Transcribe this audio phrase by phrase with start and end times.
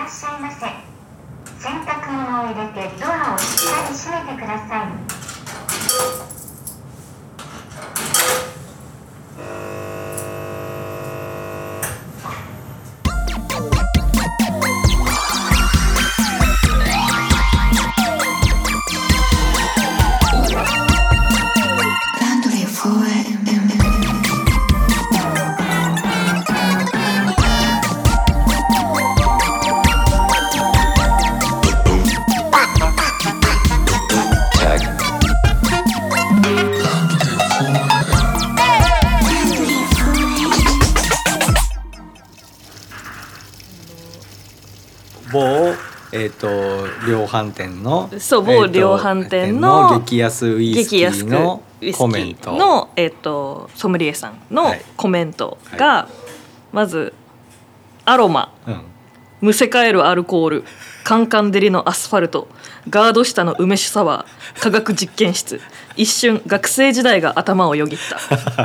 [0.00, 0.64] らっしゃいませ。
[1.62, 4.88] 洗濯物を入れてドアをしっかり閉めてくださ
[6.26, 6.29] い。
[47.30, 51.62] 販店のそう某量販店の激安ウイスキーの
[51.96, 52.50] コメント。
[52.50, 54.82] ーの、えっとソムリエさんのはい。
[54.96, 56.08] コメントが、
[56.72, 57.14] まず
[58.04, 58.52] 「アロマ。
[58.66, 58.82] うん。
[59.40, 60.64] むせ返るアルコール。
[61.04, 62.48] カンカン照りのアスファルト。
[62.90, 64.60] ガード下の梅酒サワー。
[64.60, 65.60] 科学実験室。
[65.96, 67.98] 一瞬学生時代が頭をよぎっ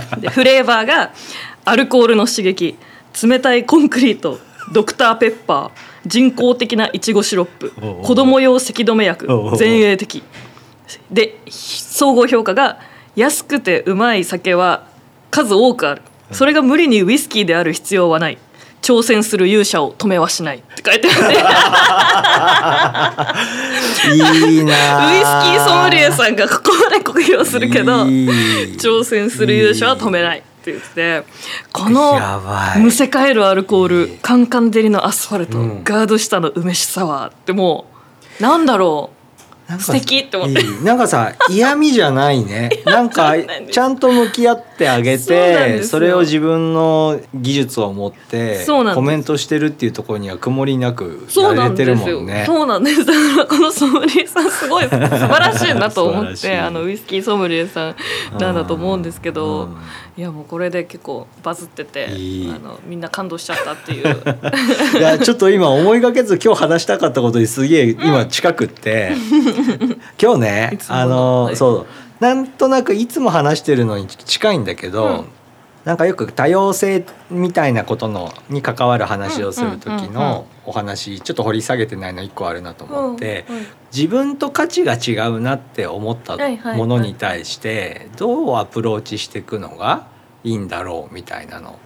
[0.03, 0.17] た。
[0.17, 1.11] でフレーバーが
[1.63, 2.77] アルコールの刺激。
[3.23, 4.39] 冷たいコンクリート。
[4.73, 7.71] ドクターペッパー人工的ないちごシロップ。
[8.03, 9.27] 子供用咳止め薬。
[9.59, 10.23] 前衛的。
[11.11, 12.77] で総合評価が
[13.15, 14.87] 安くてうまい酒は
[15.31, 16.01] 数多くある。
[16.31, 18.37] それが無理にウイスキーである必要はない。
[18.81, 20.57] 挑戦する勇者を止めはしない。
[20.57, 21.17] って書いてあっ
[24.03, 31.23] て いいなウイスキーソムリエさんがここまで酷評するけど挑戦する勇者は止めないって言って
[31.71, 32.19] この
[32.79, 35.83] むせ返るアルコールカンカン照りのアスファルト、うん。
[35.83, 37.85] ガード下の梅酒サワーっても
[38.39, 39.15] うなんだろう。
[39.79, 40.63] 素敵って思って。
[40.83, 42.69] なんかさ嫌味じゃないね。
[42.85, 43.33] なんか
[43.71, 52.07] ちゃんと向き合ってあげてそれを自分の技術を持ってコメントしてるっていうところには曇りなくそうなんやれてですよ。
[52.07, 52.43] るもんね。
[52.45, 53.05] そうなんです。
[53.05, 56.57] だからこのソムリエさんすごい素晴らしいなと思って い。
[56.57, 57.95] あのウイスキーソムリエさん
[58.39, 59.77] なんだと思うんですけうどん、
[60.17, 62.09] いやもうこれで結構バズってて、あ
[62.59, 64.15] のみんな感動しちゃったっていう。
[64.97, 69.11] いやちょっと今思いがけず今日話したかったことにすげえ今近くって、
[70.21, 71.57] 今日ねあの、はい。
[71.57, 71.85] そ
[72.19, 72.23] う。
[72.23, 75.25] なんとなくいつも話してるのに近いんだけど、うん。
[75.83, 80.13] なんかよく多様性みたいなことのに関わる話をする時うんうんうんうん。
[80.13, 86.37] のお話ちょっと掘り下げてないの一個あるなと思って、うんうん自分と価値が違うなって思った
[86.75, 90.07] ものに対してどうアプローチしていくのが
[90.43, 91.79] いいんだろうみたいなの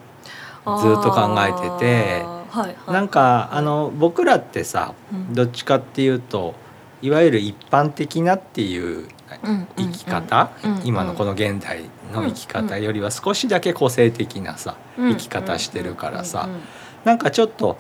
[0.78, 5.34] ずっと考えててあーはいはい、なんかあの僕らってさうん。
[5.34, 6.56] どっちかっていうと
[7.02, 9.08] いわゆる一般的なっていう
[9.44, 10.82] うん生き方うんうん。
[10.84, 16.60] 今のこの現代の生き方よりは少しだけ個性的なさうん生き方してるからさうんうん。
[17.06, 17.78] なんかちょっと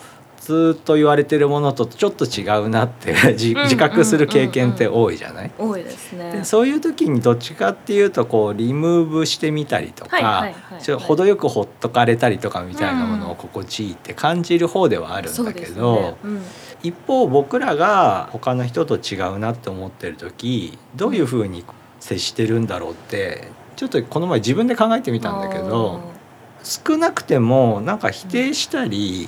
[0.50, 5.52] ずっと言われてるものとちょっと違うなって 自覚する経験って多いじゃない？
[5.60, 6.32] 多いですね。
[6.32, 6.44] で。
[6.44, 10.50] そういう時にどっちかっていうとこうリムーブしてみたりとか
[11.02, 16.16] 程よくほっとかれたりとかみたいなものを心地いいって感じる方ではあるんだけど、ですね。
[16.24, 16.42] うん。
[16.82, 21.64] 一方僕らが他の人と違うなって思ってる時どういうふうに
[22.00, 26.00] 接してるんだろうってちょっとこの前自分で考えてみたんだけど
[26.64, 29.28] 少なくてもなんか否定したり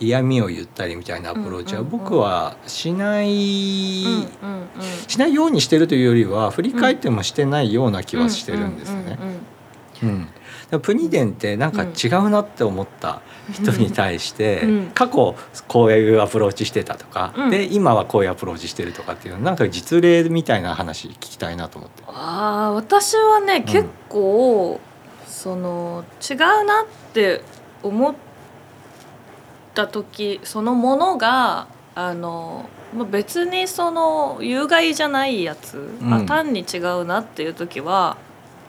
[0.00, 2.00] 嫌味を言ったりみたいなアプローチはうんうんうん。
[2.00, 3.28] 僕はしない。
[4.04, 4.70] うんうんうん
[5.06, 9.18] しないようにしてるというよりは振り返ってもしてないような気はしてるんですね。
[10.02, 10.28] うん
[10.78, 13.22] プニデンってなんか違うなって思った
[13.52, 14.90] 人に対して、うん。
[14.94, 15.34] 過去
[15.66, 17.50] こういうアプローチしてたとか、うん。
[17.50, 22.04] で今はこういうアプローチしてるとかっていうのなんか実例みたいな話聞きたいなと思って。
[22.06, 24.80] あー私はね、結構
[25.26, 27.42] その違うなって
[27.82, 28.14] 思っ
[29.74, 36.12] た時そのものがあのまあ別にその有害じゃないやつ、ん。
[36.12, 38.16] あ単に違うなっていう時は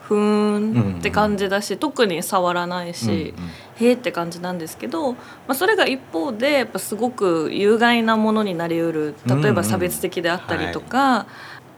[0.04, 3.34] ふーんって感じだし、特に触らないし、
[3.78, 5.20] へーって感じなんですけど、ま
[5.50, 9.16] あ、それが一方でやっぱすごく有害なものになりうる。
[9.26, 11.28] 例えば差別的であったりとか、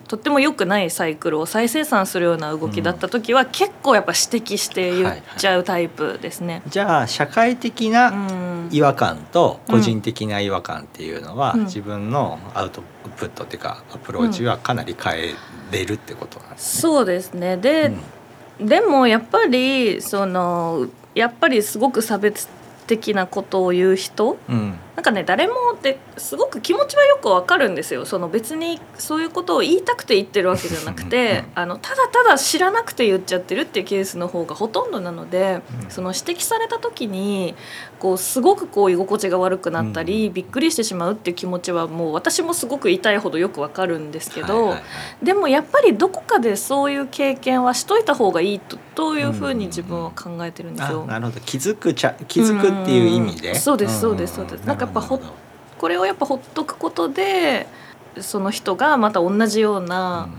[0.07, 6.61] とっても良くないサイクルを再生産するような動きだった時は、結構やっぱ指摘して言っちゃうタイプですね。
[6.67, 11.63] じゃあ社会的うなん違和感とうん個人的な違和感っていうのは、うん。
[11.65, 12.83] 自分のアウト
[13.17, 15.33] プットっていうかアプローチはかなり変え
[15.71, 16.81] れるってことなんですね。
[16.81, 17.57] そうですね。
[17.57, 17.91] で、
[18.59, 22.47] でもやっぱりそのやっぱりすごく差別
[22.87, 28.05] 的なことを言う人うんなんかね誰もですごく気持ちはよくわかるんですよ。
[28.05, 35.89] その別にそういうことを言いたくて言ってるわけじゃなくてあのただただ知らなくて言っちゃってるっていうケースの方がほとんどなので、うん。
[35.89, 37.55] その指摘された時に
[37.99, 44.53] こうすごくこう居心地が悪くなったり、びっくりしてしまうっていう気持ちはもう私もすごく痛いほどよくわかるんですけど。
[44.53, 44.77] はいはいは
[45.21, 45.25] い。
[45.25, 51.03] でもやっぱりどこかでそういう経験はしといた方がいいとというふうに自分は考えてるんですよ。
[51.07, 51.39] あなるほど。
[51.39, 53.51] 気づくちゃ気づくっていう意味で。
[53.51, 53.55] うん。
[53.55, 54.65] そうですそうですそうです。
[54.65, 55.19] なんかやっぱほ
[55.77, 57.67] これをやっぱほっとくことで
[58.19, 60.29] その人がまた同じような、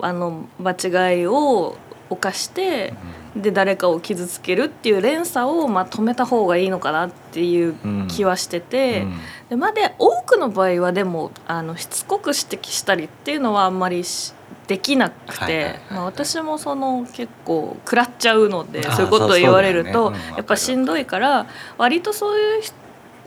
[0.00, 0.72] あの間
[1.12, 1.78] 違いを
[2.10, 2.92] 犯して
[3.34, 7.74] で誰かを傷つけるっていう連鎖をまあ止めた方がいいのかなっていう
[8.08, 9.02] 気はしてて。
[9.02, 9.18] うん。
[9.48, 14.34] でまあ、で多くの場合はでもあのしつこく指摘したりっていうのはあんまりし
[14.66, 21.46] できなくてまあ私もその結構食らっちゃうのでそういうことを言われるとやっぱしんどいから
[21.78, 22.58] 割とそうい。
[22.58, 22.72] うひ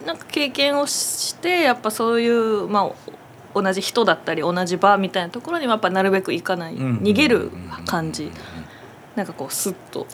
[0.09, 2.83] なんか経験をしてやっぱそういうまあ
[3.53, 7.51] お同じ人だったり同じ場みたいなところにはやっぱなるべく行かないうん逃げる
[7.85, 8.31] 感じ。
[9.15, 10.07] なんかこうスッと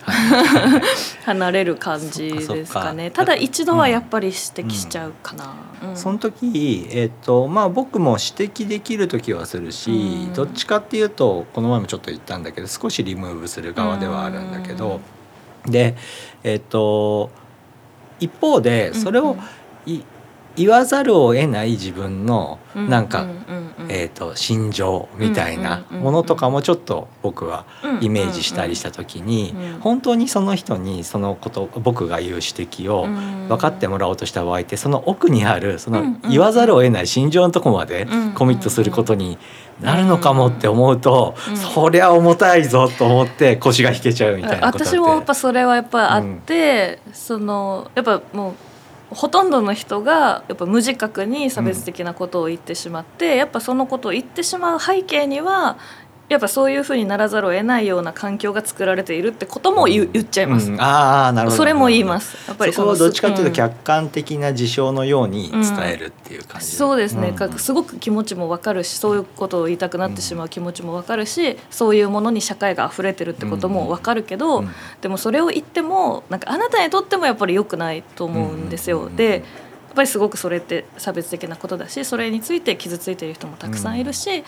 [1.25, 3.11] 離れる感じですかね。
[3.11, 5.53] ただ一度はやっぱり指摘しちゃうかな。
[5.89, 5.95] うん。
[5.95, 9.93] その時、えっとまあ、僕も指摘できる時はするし、う
[10.31, 10.33] ん。
[10.33, 14.99] どっちかっていうとこの前もちょっと言ったんだけど少しリムーブする側ではあるんだけど、
[15.65, 15.95] で
[16.43, 17.29] えっと
[18.19, 19.37] 一方でそれをい
[20.55, 23.27] 言わざるを得ない自分のなんか、
[23.89, 27.65] えー、と心情みたいなものとかもちょっと僕は
[28.01, 29.79] イメージしたりした時にうん。
[29.79, 33.07] 本当にその人にそのこと僕が言う指摘を
[33.47, 39.37] 分かってもらおうとした場合ってその奥にあるその言わざるを得ない心情のとこまでうんコミットすることに
[39.81, 41.57] なるのかもって思うとうん。
[41.57, 48.53] そりゃ重たいぞと思って腰が引けちゃうみたいなこと私もやっぱそれはやっぱあって、そのやっぱもう
[49.15, 55.77] ほとんどの人がやっぱ無自覚に差別的なことを言ってしまって、やっぱそのことを言ってしまう背景には
[56.27, 60.81] やっぱそういうふうにならざるを得ないような環境が作られているってことも言,、言っちゃいます、うん。
[60.81, 61.57] ああなるほど。
[61.57, 62.35] それも言います。
[62.47, 63.53] やっぱりのそこをどっちかというとん。
[63.53, 67.35] 客観的な事象のように伝えるっていう感じ、そうですね、ん。
[67.35, 74.69] かすごく気持ちもわかるしそういうことを言いたくなってしまう気持ちもわかるし、そういうものに社会が溢れてるってこともわかるけど、うん。
[75.01, 79.03] でもそれを言ってもなんかあなたにとってもやっぱり良くないと思うんですよ。
[79.03, 79.15] うん。
[79.15, 79.43] で
[79.95, 84.45] ぱりすごくそれって差別的なことだしそれについて傷ついている人もたくさんいるし、で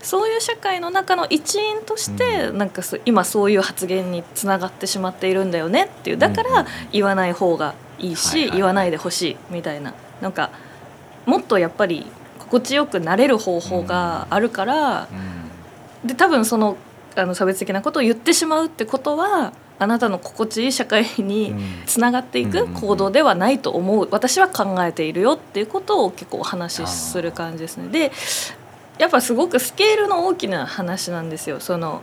[0.00, 6.56] そういう社会の中の一員として、なんかそ今そういう発言につながってしまっているんだよねっていうだからうん。
[6.56, 10.50] うんうん言わない方がいいし、言わないでほしいみたいななんか
[11.26, 12.06] もっとやっぱり
[12.38, 15.08] 心地よくなれる方法があるから、
[16.04, 16.76] で多分その
[17.16, 21.82] あの差別的なことを言ってしまうってことはあなたの心地いい社会にうん。
[21.86, 24.08] つながっていくうん行動ではないと思う。
[24.10, 27.88] 私は考えているよっていうことを結構お話しする感じですね。
[27.88, 28.12] で
[28.98, 31.60] やっぱすごくスケールの大きな話なんですよ。
[31.60, 32.02] その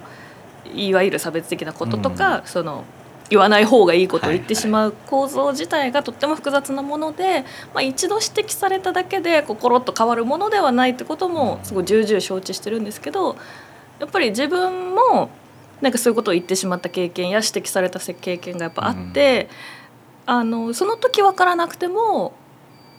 [0.74, 2.84] いわゆる差別的なこととか、その
[3.32, 13.38] 言わない方がいいことを言ってしまう構造自体がとっても複雑なもので、まあ、一度指摘されただけで心と変わるものではないってこともすごい重々承知してるんですけど
[14.00, 15.30] やっぱり自分も
[15.82, 19.50] なんかそういうことを言ってしまった経験や指摘された経験がやっぱあって、
[20.26, 22.34] あのその時分からなくても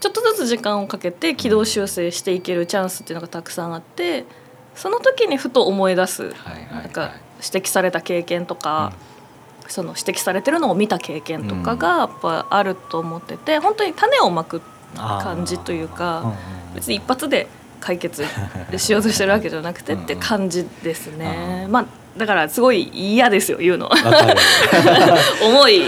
[0.00, 4.24] ちょっとずつ時間をかけて軌道修正していけるチャンスっていうのがたくさんあって
[4.74, 6.34] その時にふと思い出す
[6.72, 8.92] なんか指摘された経験とか、
[9.68, 14.60] その指摘されてるのを見た経験とかがやっぱあると思ってて本当に種をまく
[14.96, 16.34] 感じというか
[16.74, 17.46] 別に一発で
[17.80, 18.24] 解決
[18.76, 21.66] しようとしてるわけじゃなくてって感じですね。
[21.70, 23.90] まあだからすごい嫌ですよ言うの。
[25.42, 25.82] 重い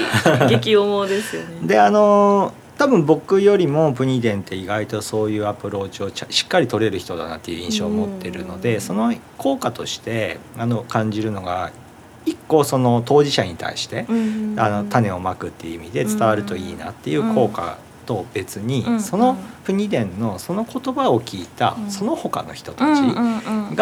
[0.49, 1.67] 激重ですよね。
[1.67, 8.61] であの多分僕よりもプニデンって意外とそういうアプローチをしっかり取れる人だなっていう印象を持ってるのうん。
[8.61, 11.71] でその効果としてあの感じるのが
[12.27, 17.77] 一個その当事者に対してうんあの種をまくっていう意味で伝わるといいなっていう効果
[18.07, 21.91] と別にうんそのプニデンのその言葉を聞いたうん。
[21.91, 23.77] その他の人たちうんう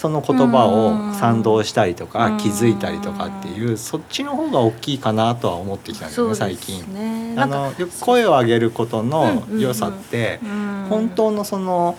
[0.00, 2.10] その言葉を賛同したりとうん。
[2.10, 6.34] か気づいたりとかっていうそっちの方が大きいかなとは思ってきたんですよね。
[6.34, 6.94] 最近。
[6.94, 9.60] ねあの声を上げることのうんうんうん。
[9.60, 11.96] 良さってうん本当のその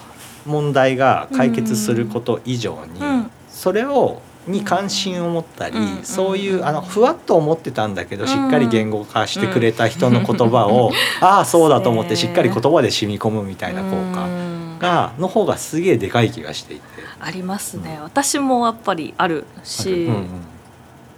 [0.47, 10.91] 問題が解決すること以上にうんそれをに関心を持ったりうんそういうあのふわっと思ってたんだけどしっかり言語化してくれた人の言葉を
[11.21, 14.25] ああそうだと思ってしっかり言葉で染み込むみたいな効果。
[14.25, 14.50] うん
[14.81, 16.83] がの方がすげえでかい気がしていて。
[17.19, 20.27] ありますね、私もやっぱりあるし、うんうん。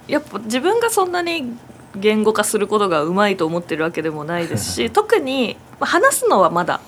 [0.08, 1.56] やっぱ自分がそんなに
[1.96, 6.82] 言語化することがうまいと思ってるわけでもないですし 特にまあ話すのはまだ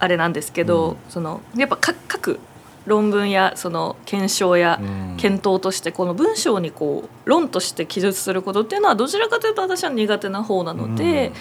[0.00, 0.96] あれなんですけど、うん。
[1.08, 2.40] そのやっぱか各
[2.86, 5.16] 論文やその検証やうん。
[5.18, 11.32] 検討としてこの文章にこう論として記述することっていうのはどちらかというと私は苦手な方なので、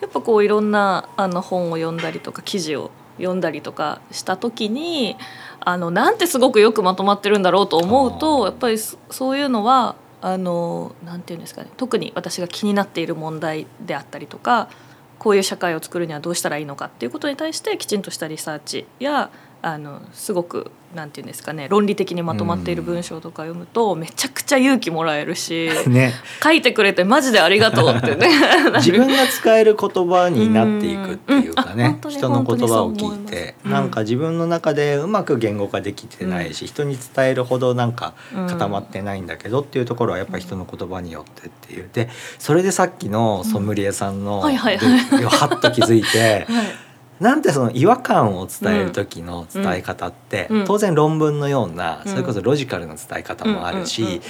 [0.00, 5.16] やっぱこういろんなあの本を読んだりとか記事を読んだりとかした時に
[5.60, 8.44] あのなんてすごくよくまとまってるんだろうと思うあとー。
[8.46, 14.68] やっぱりそそういうのはあのなんていうんですかね特に私が気になっている問題であったりとか
[15.18, 19.30] こういう社会を作るにはどうしたらいいのかっていうことに対してきちんとしたリサーチや
[19.62, 26.14] あのすごくなんていうんですかね論理的にまとまっている文章とか読むとめちゃくちゃ勇気もらえるし ね。
[26.42, 28.28] 書いてくれてマジでありがとうってね
[28.76, 32.10] 自分が使える言葉になっていくっていうかねうん。
[32.10, 33.72] 人の言葉を聞いてうん。
[33.72, 38.14] なんか自分の中でうまく言語化できてないし人に伝えるほどなんか
[38.48, 41.88] 固まってないんだけどっていうところはやっぱり人の言葉によってっていう。
[41.92, 42.08] で
[42.38, 45.18] それでさっきのソムリエさんのはいはいはい。
[45.18, 46.83] ではっと気づいて はい
[47.24, 50.64] なんてその違和感を伝える時の伝え方ってうん。
[50.66, 52.10] 当然論文のようなうん。
[52.10, 54.20] それこそロジカルな伝え方もあるし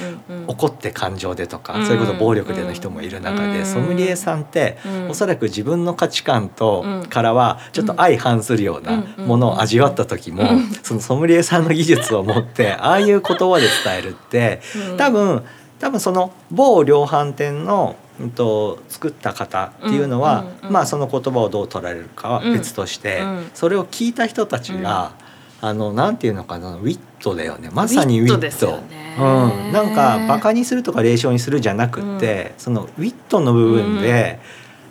[0.46, 1.86] 怒って感情でとかうん。
[1.86, 3.52] それこそ暴力での人もいる中うん。
[3.52, 5.10] でソムリエさんってうん。
[5.10, 7.06] おそらく自分の価値観とうん。
[7.06, 9.26] からはちょっと相反するようなうん。
[9.26, 10.70] ものを味わった時もうん。
[10.84, 14.60] そのソムリエさんの技術を持ってああいう言葉で伝えるって
[14.90, 14.96] うん。
[14.96, 15.42] 多分
[15.80, 20.72] 多分その某量販店の、うん、と作った方っていうのは、うんうんうん。
[20.72, 23.50] まあその言葉をどう捉えるかは別として、うん。
[23.54, 25.12] それを聞いた人たちが、
[25.60, 27.70] あのなんていうのかなウィットだよね。
[27.72, 29.16] まさにウィットですよね。
[29.18, 34.40] うん、なんかバカにするとか霊障にするじゃなくって、そのウィットの部分で、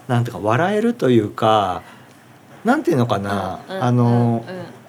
[0.07, 1.83] なんていうか笑えるというか
[2.65, 3.83] なんていうのかな、うん。
[3.83, 4.82] あの、うん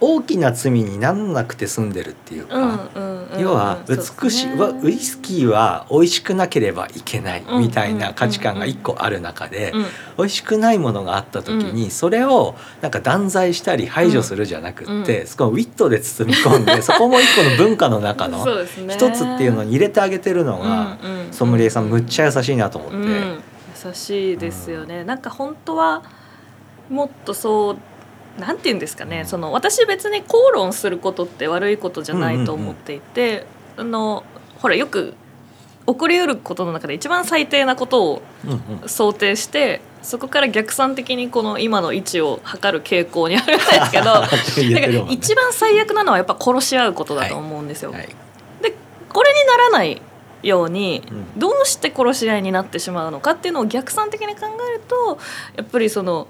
[0.00, 2.56] 大きな罪にならなくて済んでるっていうか。
[2.56, 4.60] うんうんうん要は美しい、ね。
[4.60, 9.84] わウイスキーは美味しくなければいけないうんみたいな価値観が一個ある中でうん。
[10.18, 18.46] 美味しくないものがあった時にそれをなんか断罪したり排除するじゃなくってそこをウィットで包み込んで そこも一個の文化の中の
[18.88, 21.32] 一つっていうのに入れてあげてるのがうんうん。
[21.32, 22.96] ソムリエさんむっちゃ優しいなと思って。
[22.96, 23.42] うん。
[23.84, 26.02] 優しいですよね、なんか本当は
[26.88, 27.76] もっとそう
[28.38, 34.24] なんて言うんですかね、うんその私別に口論することって悪いことじゃないと思っていて、あの
[34.58, 35.14] ほらよく
[35.86, 38.50] 起こりうることの中で一番最低なことをうん
[38.82, 38.88] うん。
[38.88, 44.22] 想定してそこから逆算的にこの今の位置を測る傾向にあるんですけど
[44.74, 45.06] ね。
[45.10, 47.92] 一番最悪なのはやっぱ殺し合うことだと思うんですよ。
[47.92, 48.08] はい。
[48.62, 48.74] で
[49.12, 50.02] これにならない
[50.42, 51.38] ようにうん。
[51.38, 55.18] どうして殺し合いになってしまうのかっていうのを逆算的に考えると
[55.56, 56.28] やっぱりその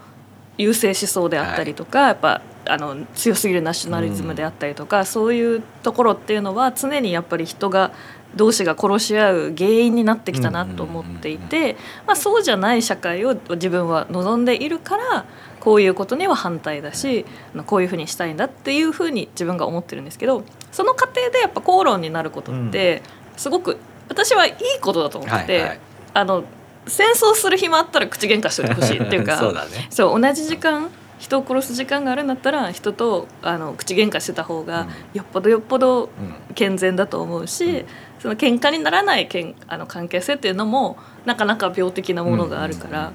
[0.58, 7.92] 優勢思想であったりとか、やっぱあの強すぎるナショナリズムであったりとか、そういうところっていうのは常にやっぱり人が
[8.36, 15.24] 同士が殺し合う原因になってきたなと思っていて、まあ、そうじゃない社会を自分は望んでいるから
[15.60, 17.24] こういうことには反対だし
[17.66, 23.02] こういうふうにしたいんだっていうふうに自分が思ってるんですけどその過程でやっぱ口論になることって
[23.36, 25.80] すごく私はいいことだと思ってて、はいはい。
[26.14, 26.44] あの
[26.86, 29.86] 戦争する暇あったら口喧嘩しておいてほしいっていうか そうだね。
[29.90, 36.54] そう同じ時間人を殺す時間があるんだったら人とあの口喧嘩してた方がよっぽどよっぽどうん。
[36.54, 37.86] 健全だと思うし、うん。
[38.20, 43.12] その喧嘩にならないけんあの関係性っていうのもなかなか病的なものがあるから、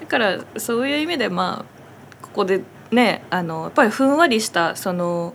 [0.00, 5.34] だからそういう意味でまあここでねあのやっぱりふんわりしたその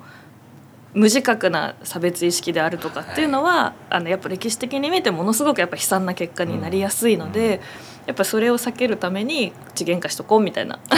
[0.93, 7.61] 無自覚な差別意識であるとかっていうのは、あのやっぱ歴史的に見てものすごくやっぱ悲惨な結果になりやすいので、
[8.07, 10.79] やっぱそれを避けるために口喧嘩しとこうみたいな。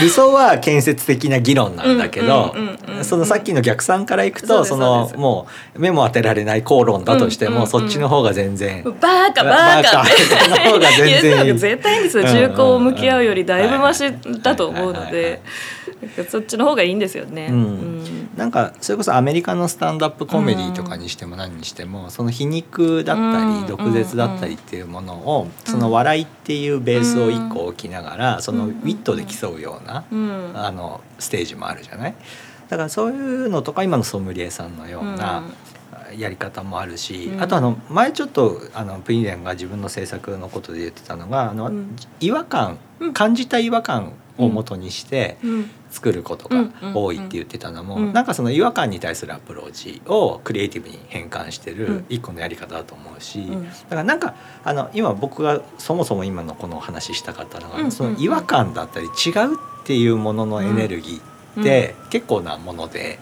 [0.00, 9.44] 理想は建設的な議論なんだけどうんうんうんうんそのさっきの逆算からいくとそのもう目も当てられない口論だとしてうんうんうんもそっちの方が全然バーカ。
[9.44, 10.04] バーカ
[10.48, 11.58] の方が全然。
[11.58, 15.40] 絶対いいんですようんうんうん銃口を向き合うよりだいぶマシだと思うのはいはいはいで
[16.28, 17.48] そっちの方がいいんですよね。
[17.50, 17.56] うん。
[17.56, 18.28] うん。
[18.36, 23.62] なんかそれこそアメリカのスタンダップコメディとかにしても何にしてもその皮肉だったうん。
[23.62, 30.52] り毒舌だったりっていうものをその笑いっていうベースを一個置きながらそのウィットで競うようなうん。
[30.54, 32.14] あのステージもあるじゃない？
[32.68, 35.44] だからそういうのとか今のソムリエさんのような
[36.16, 37.42] やり方もあるし、うん。
[37.42, 41.96] あとあの前ちょっとあのプリデンが自分の制作のことで言ってたのがあの、うん。
[42.20, 43.12] 違和感うん。
[43.12, 48.12] 感じた違和感を元にしてうん作ることが多いって言ってたのも、うん。
[48.12, 52.06] なんかその違和感に対するアプローチをクリエイティブに変換してるうん。
[52.10, 53.64] 一個のやり方だと思うし、うん。
[53.64, 63.18] だからなんかあの今僕がそもそも今のこの話したかったのが、うんその違和感だったり違うっていうもののエネルギーって結構なもので。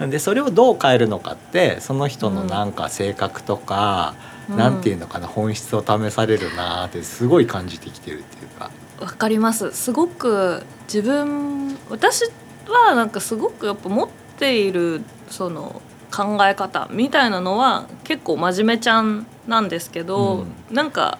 [0.00, 0.10] うん。
[0.10, 4.14] でそれをどう変えるのかってその人のなんか性格とか、
[4.48, 4.56] うん。
[4.56, 8.70] なんていうのかな本質を試されるなーってすごい感じてきてるっていうか。
[9.00, 9.72] わかります。
[9.72, 12.24] すごく自分私
[12.68, 14.08] はなんかすごくやっぱ持っ
[14.38, 15.82] ているその
[16.14, 21.18] 考え方みたいなのは結構真面目ちゃんなんですけど、なんか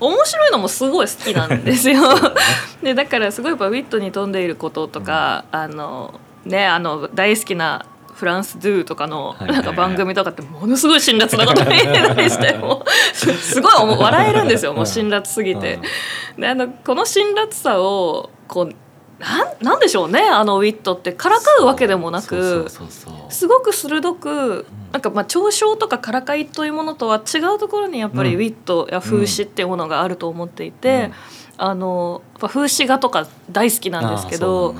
[0.00, 2.00] 面白いのもすごい好きなんですよ。
[2.82, 7.84] でだからすごいやっぱウィットに富んでいることとか、あのねあの大好きな
[8.20, 12.90] フランス・ドゥとかのなんか番組とかってものすごい辛辣なこと言えたりしてもう。
[13.16, 15.78] すごい笑えるんですよもう辛辣すぎて。
[16.38, 18.74] であのこの辛辣さをこう
[19.18, 21.12] なんなんでしょうねあのウィットって。
[21.14, 22.66] からかうわけでもなく
[23.30, 28.36] すごく鋭くなんかまあ嘲笑とかからかいというものとは違うところにやっぱりうん。
[28.36, 31.10] ウィットや風刺っていうものがあると思っていて、
[31.56, 34.74] あの風刺画とか大好きなんですけど、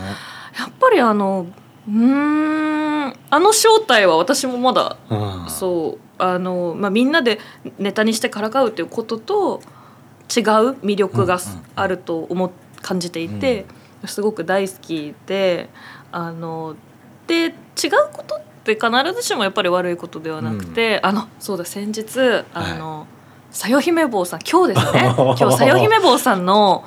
[0.58, 1.46] やっぱりあの
[1.88, 3.14] うーん。
[3.30, 7.38] あの正体は私もまだうんそうあの、まあ、みんなで
[7.78, 9.60] ネタにしてからかうっていうことと
[10.28, 10.44] 違う
[10.80, 11.38] 魅力が
[11.74, 12.50] あると思っ
[12.82, 13.66] 感じていて、
[14.06, 15.68] すごく大好きで
[16.12, 16.76] あの
[17.26, 17.52] で違う
[18.12, 23.06] ことって必ずしもやっぱり悪いことではなくて、あのそうだ先日あの、
[23.50, 25.12] さよ姫坊さん今日ですね。
[25.16, 26.84] 今日さよ姫坊さんの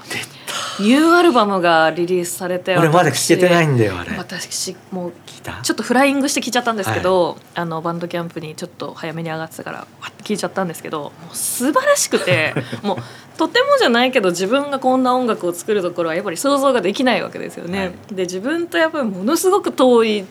[0.80, 4.18] ニューアルバムがリリースされて俺まだ聞けてないんだよあれ。
[4.18, 5.14] 私もう
[5.62, 12.98] ちょっとフライングして聞いちゃったんですけど、あのバンドキャンプにちょっと早めに上がってたからわって聞いちゃったんですけどもう素晴らしくて もう
[13.38, 17.80] とてもじゃないけど自分がこんな音楽を作るところはやっぱり想像ができないわけですよね。
[17.80, 18.16] はい。
[18.16, 20.24] で自分とやっぱりものすごく遠い違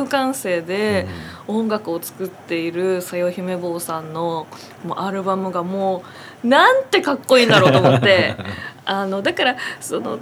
[0.00, 1.06] う感性で
[1.46, 4.46] 音楽を作っているさよ姫坊さんの
[4.84, 6.02] もうアルバムがも
[6.42, 8.34] うなんてかっこいいんだろうと思って。
[8.86, 10.18] あのだからその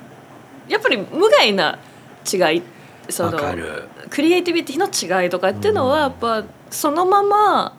[0.68, 1.78] やっぱり無害な
[2.30, 2.62] 違い
[3.09, 3.38] そわの
[4.11, 4.87] クリエイティビティの
[5.23, 7.75] 違いとかっていうのはやっぱそのまま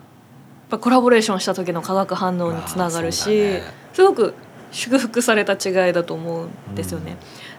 [0.69, 3.63] ぱコラボレーションした時の化学反応につながるし、ね。
[3.93, 4.33] すごく
[4.71, 7.17] 祝福された違いだと思うんですよね。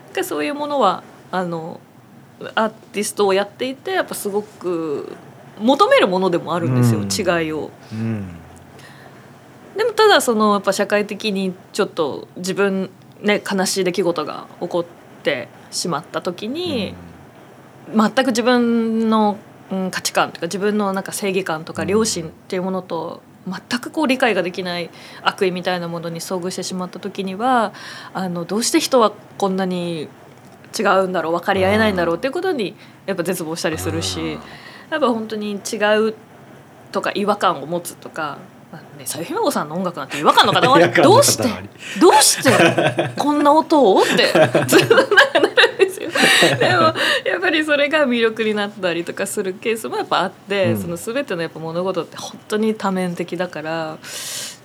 [0.09, 1.81] だからそういうものはあの
[2.55, 5.13] アーティストをやっていてやっぱすごく
[5.59, 7.09] 求めるものでもあるんですよ、うん。
[7.43, 7.71] 違いを。
[7.93, 8.29] うん。
[9.77, 12.91] でもただそのやっぱ社会的にちょっと自分
[13.23, 14.85] ね悲しい出来事が起こっ
[15.23, 16.95] てしまった時に、
[17.95, 19.37] 全く自分の、
[19.71, 21.89] うん、価値観とか自分のなんか正義感とかうん。
[21.89, 24.91] 良心っていうものと全くこう理解ができない
[25.23, 27.73] 悪意みたいなものに遭遇してしまった時には
[28.13, 30.09] あのどうして人はこんなに
[30.79, 32.77] 違うんだろう分かり合えないんだろうっていうことに
[33.07, 34.39] やっぱ絶望したりするし
[34.91, 35.77] やっぱ本当に違
[36.09, 36.15] う
[36.93, 38.39] とか違和感を持つとか。
[38.71, 40.63] まあね、さゆひめごさんの音楽なんて違和感の塊。
[41.03, 41.69] どうして塊
[42.03, 44.27] どうしてこんな音をって
[44.67, 45.09] ずっとなる。
[45.09, 45.78] ん
[46.59, 46.93] でもや
[47.39, 50.83] っぱりそれが魅力になったりとかするケースもやっぱあって、うん。
[50.83, 53.99] その全てのやっぱ物事って本当に多面的だから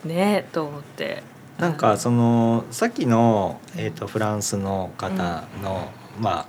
[0.06, 1.24] ねと思って。
[1.58, 6.46] なんかそのさっきの、えー、とフランスの方の、まあ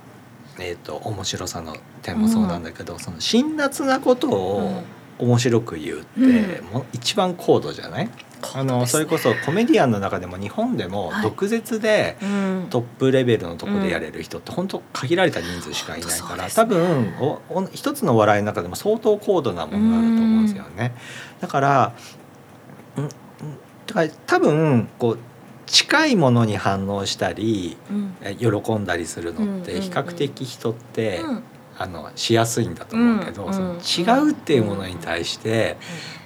[0.59, 4.83] えー、と面白さの点もそうなんだけど、その辛辣なことを
[5.19, 6.65] 面白く言うって、うん。
[6.65, 8.09] もう一番高度じゃない、
[8.53, 11.23] あのそれこそコメディアンの中でも日本でもはい。
[11.23, 12.67] 毒舌でうん。
[12.69, 20.95] トップレベルのとこでやれる人って本当限られた人数しかいないから、多分おお一つの笑いの中でも相当高度なものがあると思うんですよね。
[21.39, 21.93] だから
[22.97, 23.09] うんうん
[23.85, 25.19] だから多分こう
[25.67, 27.77] 近いものに反応したり
[28.39, 31.43] 喜んだりするのって比較的人って、うん
[31.77, 33.77] あのしやすいんだと思うけど、うんそのうん。
[33.77, 35.77] 違うっていうものに対して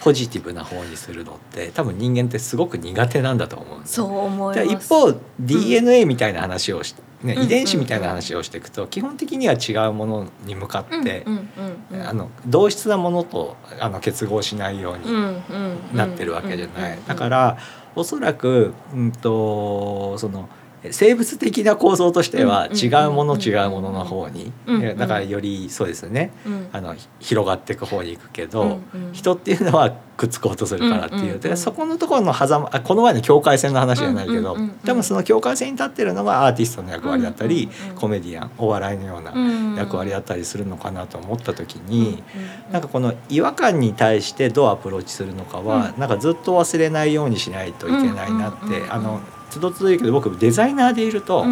[0.02, 4.86] ポジティブな方にするのって多分人間ってすごく苦手なんだと思うそう思いでます。
[4.86, 11.50] 一方 DNA みたいな話をし、ねうん遺伝子みたいな話をしていくと基本的には違うものに向かって、うんうん
[11.92, 12.08] うんうん。
[12.08, 16.98] あの同質なものとあの結合しないようにうんうんなってるわけじゃない。
[16.98, 17.06] うん。
[17.06, 17.58] だから
[17.96, 20.48] おそらく、うん、とその
[20.92, 23.42] 生物的な構造としてはうん違うものうん。
[23.42, 24.52] 違うものの方に、
[24.98, 26.32] だからよりそうですね。
[26.46, 26.68] うん。
[26.72, 28.80] あのひ広がっていく方に行くけど、
[29.14, 39.34] 人っていうのはくっつこうとするからっていう、でそこのところの狭間あこの前の境界線の話じゃないけど、多分その境界線に立ってるのがアーティストの役割だったり、コメディアンお笑いのような
[39.78, 42.24] 役割だったりするのかなと思った時に。
[42.72, 51.46] なんかこの違和感に対してどうアプローチするのかは、なんかずっと忘れないようにしないといけないなって、あのつどつど言うけど僕デザイナーでいると、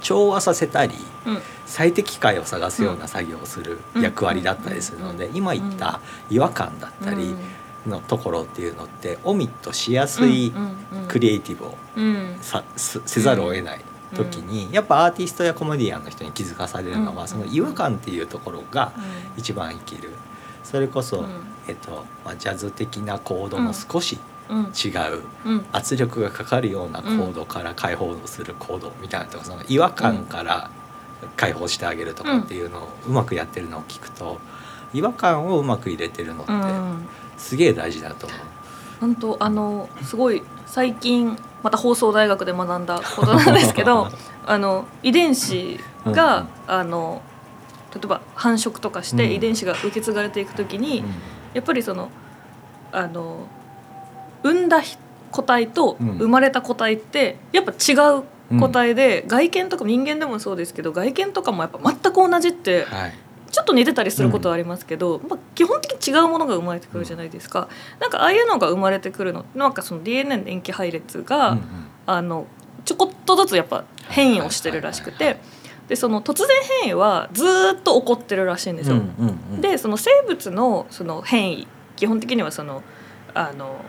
[0.00, 0.94] 調和させたり
[1.66, 7.34] 最適解を探すような作業をする役割だったりするので、今言った違和感だったり
[7.86, 10.52] のところっていうのってオミットしやすい
[11.08, 12.36] クリエイティブをうん。
[12.40, 13.80] さすせざるを得ない
[14.14, 17.28] 時に、やっぱアーティストやコメディアンの人に気づかされるのは、うん。
[17.28, 18.92] その違和感っていうところが
[19.36, 20.10] 一番生きる。
[20.64, 21.24] それこそ、
[21.68, 25.66] えっとまあ、ジャズ的なコードも少しうん違う、うん。
[25.72, 30.70] 圧力がかかるようなコードから解放するコードみたいなとかその違和感から
[31.36, 34.38] 解放してあげるとかっていうのをうまくやってるのを聞くと
[34.92, 37.08] 違和感をうまく入れてるのってうん。
[37.38, 38.38] すげえ大事だと思う。
[39.00, 44.08] 本当あのすごい最近また放送大学で学んだことなんですけど
[44.46, 47.22] あの遺伝子が、あの
[47.94, 49.32] 例えば繁殖とかしてうん。
[49.32, 51.06] 遺伝子が受け継がれていくときに、うん。
[51.54, 52.10] やっぱりその
[52.92, 53.46] あの
[54.42, 54.82] 産んだ
[55.30, 56.18] 個体とうん。
[56.18, 58.24] 生まれた個体ってやっぱ違う
[58.58, 63.14] 個体で、外見とか人間でもそうですけど外見とかもやっぱ全く同じってはい。
[63.50, 71.64] ちょっと似てたりすることはありますけど、まあ、基本的に違うものが生まれてくるじゃないですか、なんかああいうのが生まれてくるのなんかその DNA の塩基配列が、うんうん。
[72.06, 72.46] あの
[72.84, 75.36] ちょこっとずつやっぱ変異をしてるらしくて
[75.88, 76.48] でその突然
[76.82, 78.96] 変異はずーっと起こってるらしいんですよ。
[78.96, 79.60] うんうんうん。
[79.60, 82.82] でその生物のその変異基本的にはその
[83.34, 83.84] あの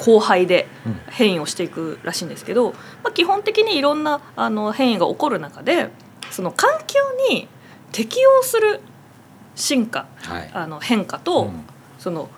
[0.00, 1.00] 交配でうん。
[1.10, 2.72] 変異をしていくらしいんですけど、
[3.04, 5.90] まあ、基本的にいろんなあの変異が起こる中で
[6.30, 6.98] その環境
[7.30, 7.48] に
[7.92, 8.80] 適応する
[9.54, 10.50] 進化はい。
[10.54, 11.64] あの変化と、うん。
[11.98, 12.28] その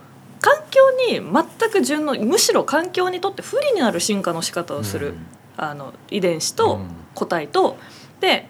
[0.40, 5.14] 環境に全く順応むしろ環境にとって不利になる進化の仕方をする、
[5.57, 6.88] あの遺伝子とうん。
[7.14, 7.77] 個体と
[8.20, 8.48] で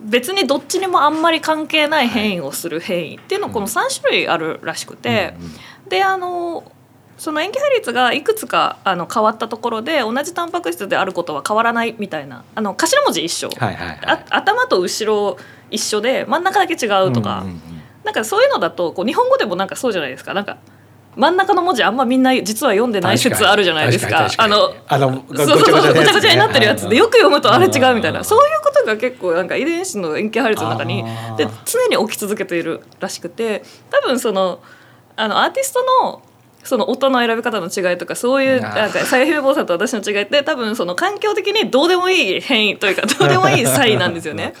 [0.00, 3.52] 別にどっちにもあんまり関係ない変異をする変異っていうのうん。
[3.52, 5.88] この3種類あるらしくて、うんうん。
[5.88, 6.64] であの
[7.18, 13.98] その塩基配列がいくつかあの変わったところで同じタンパク質であることは変わらないみたいなあの頭文字一緒、はいはいはい。
[14.04, 15.36] あ頭と後ろ
[15.70, 17.62] 一緒で真ん中だけ違うとか、うんうんうん
[18.04, 20.34] なんかそういうのだとこう日本語でもなんかそうじゃないですか。
[20.34, 20.58] なんか
[21.14, 24.28] 真ん中の文字あんまみんな実は読んでない説あるじゃないですか。
[24.38, 31.04] あのあのそうそうそうごちゃごちゃになってるやつでよく読むとあれ違うみたいうんなそういうことが結構なんか遺伝子の塩基配列の中に
[31.36, 34.60] で常に起き続けているらしくて多分その
[35.14, 36.22] あのアーティストの
[36.64, 44.54] その音の選び方の違いとかそういうなんかさや姫坊さんと私の違いって多分その環境的にどうでもいい変異というかどうでもいい差異なんですよね。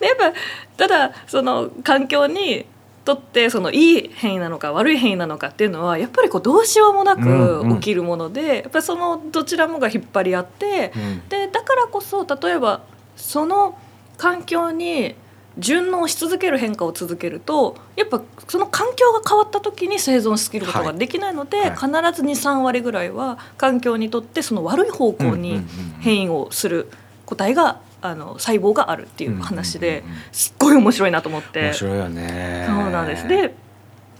[0.00, 0.32] でやっぱ
[0.76, 2.66] ただその環境に
[3.04, 11.28] とってそのいい変異なのか悪い変異なのかっていうのはやっぱりこうどうしようもなく起きるもので、やっぱりそのどちらもが引っ張り合って、うん。
[11.28, 12.82] でだからこそ例えば
[13.16, 13.78] その
[14.16, 15.14] 環境に
[15.58, 21.70] 順応し続ける変化を続けるとやっぱその環境が変わった時に生存しきることができないので、はい。
[21.70, 21.90] 必ず
[22.22, 25.64] 23割ぐらいは環境にとってその悪い方向に
[26.00, 26.90] 変異をする
[27.24, 31.60] 個体があの細胞があるっていう話ですっごい面白いなと思って。
[31.60, 32.66] 面白いよね。
[32.68, 33.28] そうなんです。
[33.28, 33.54] で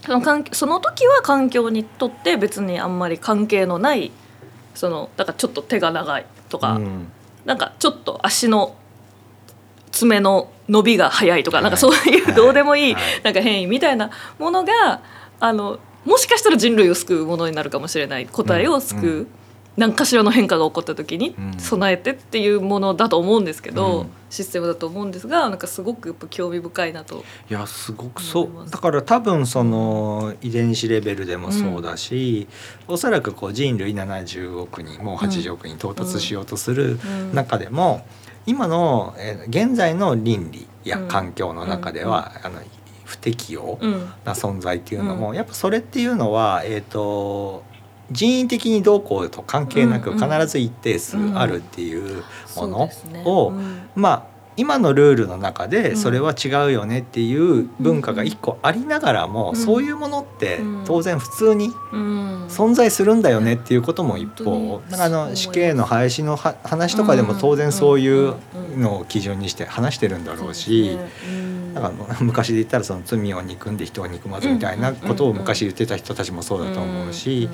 [0.06, 4.12] その環その時は環境にとって別にあんまり関係のない
[4.74, 7.08] そのだからちょっと手が長いとか、うん。
[7.44, 8.74] なんかちょっと足の
[9.94, 11.62] 爪の伸びが早いとか、はい。
[11.64, 12.34] なんかそういうはい。
[12.34, 13.02] どうでもいい、はい。
[13.22, 15.00] なんか変異みたいなものが
[15.40, 19.26] あのもしかしたら人類を救うものになるかもしれない個体を救う、うんうん。
[19.76, 21.58] 何かしらの変化が起こった時にうん。
[21.58, 24.10] 備えてっていうものだと思うんですけど、うん。
[24.30, 27.24] システムだと思うんですがなんかすごくやっぱ興味深いなと。
[27.48, 28.70] いやすごくそう。
[28.70, 32.48] だから多分その遺伝子レベルでもそうだし、
[32.88, 37.34] おそらくこう人類70億人もう80億人到達しようとするうん。
[37.34, 38.04] 中でも、
[38.46, 41.08] 今の、えー現在の倫理やうん。
[41.08, 42.60] 環境の中では、あの
[43.04, 44.12] 不適応うん。
[44.24, 47.64] な存在っていうのも、やっぱそれっていうのは、えー、と
[48.10, 52.22] 人為的にどうこうと関係なく必ず一定数あるっていう
[52.56, 52.90] もの
[53.24, 53.88] をうん。
[53.94, 55.70] まあ今のルールの中うん。
[55.70, 59.56] でそれは違うよねっていう文化が一個ありながらも、うん。
[59.56, 60.84] そういうものってうん。
[60.84, 62.46] 当然普通にうん。
[62.46, 68.34] 存在するんだよねっていうことも一方あの死刑の廃止のは話とかでも当然そういう
[68.76, 70.90] のを基準にして話してるんだろうし。
[70.94, 71.38] そうですね。
[71.38, 71.54] うん。
[71.74, 77.48] なんか 昔で言ったらその罪を憎んで人を憎まずみたいなことを昔言ってた人たちもそうだと思うし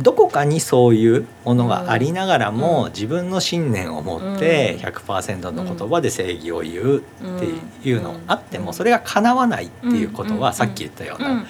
[0.00, 2.92] どこかにそういうものがありながらもうん。
[2.92, 4.88] 自分の信念を持ってうん。
[4.88, 7.00] 100%の言葉で正義を言うっ
[7.82, 8.20] ていうのうん。
[8.26, 10.40] あってもそれが叶わないっていうことうん。
[10.40, 11.44] はさっき言ったような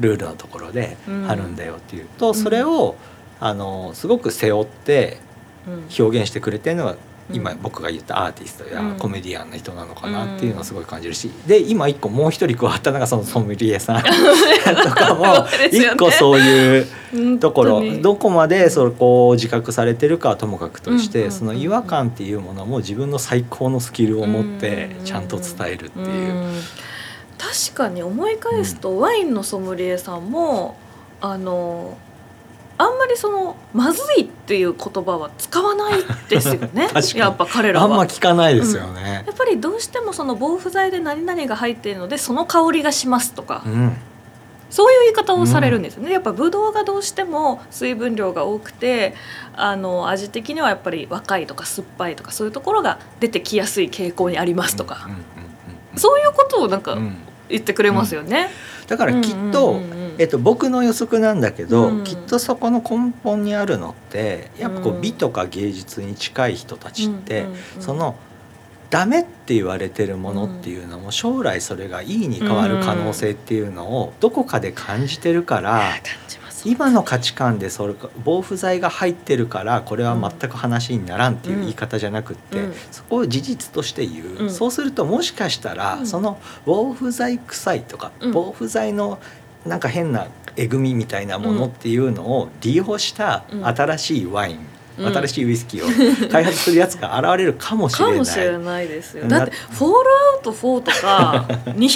[0.00, 1.30] ルールのところでうん。
[1.30, 2.96] あるんだよっていうとそれを
[3.38, 5.18] あのすごく背負って
[5.66, 5.74] うん。
[5.98, 6.96] 表現してくれてるのが
[7.32, 7.58] 今うん。
[7.62, 8.96] 僕が言ったアーティストやうん。
[8.98, 11.30] コメディアンの人なのかなっていうのをすごい感じるし。
[11.46, 17.82] で今一個もう一人加わったのがそのソムリエさん とかも一個そういう本ところ。
[18.00, 25.04] どこまでそこを自覚されてるかはともかくとしてその違和感っていうものも自分の最高のスキルを持ってうん。
[25.04, 26.06] ちゃんと伝えるっていう。
[26.06, 26.60] ん。
[27.38, 30.76] 確かに思い返すと、ワインのソムリエさんも
[31.20, 31.96] あの
[32.78, 36.88] あんまりそのまずいっていう言葉は使わないですよね。
[37.14, 37.86] やっぱ彼らは。
[37.86, 39.24] あんま聞かないですよね。
[39.26, 43.96] やっぱりどうしてもその防腐剤で何々が入っているのでその香りがしますとか、うん。
[44.68, 49.14] そういう言い方をされるんですよね、やっぱブドウがどうしても水分量が多くて
[49.54, 55.24] あの味的にはやっぱり若いとか酸っぱいとかそういうところが出てきやすい傾向にありますとか、うんうんうん
[55.96, 57.16] そういうことをなんかうん
[57.48, 58.50] 言ってくれますよね。
[58.88, 62.04] だからきっと、うんうんうんうんえっと、僕の予測なんだけど、うん。
[62.04, 67.82] きっとそこの根本にあるのってやっぱこう美とか芸術に近い人たちって、うんうんうん。
[67.82, 68.16] その
[68.90, 75.82] ダメって言われてるものっていうのも将来それがいいに変わる可能性っていうのをどこかで感じてるから
[76.64, 82.74] 今の価値観でそれか防腐剤が入ってるからこれは全く話にならんっていう言い方じゃなくって、うん。
[82.90, 84.50] そこを事実として言う、うん。
[84.50, 86.06] そうするともしかしたら、うん。
[86.06, 88.32] その防腐剤臭いとか、うん。
[88.32, 89.20] 防腐剤の
[89.66, 94.66] なんか変なえぐみみたいなものっていうのを利用したうん新しいワイン、
[94.98, 98.12] うん新しいウイスキーを開発するやつが現れるかもしれない。
[98.14, 99.24] かもしれないですよ。
[99.26, 101.92] なだって「フォールアウト4」とか 200年前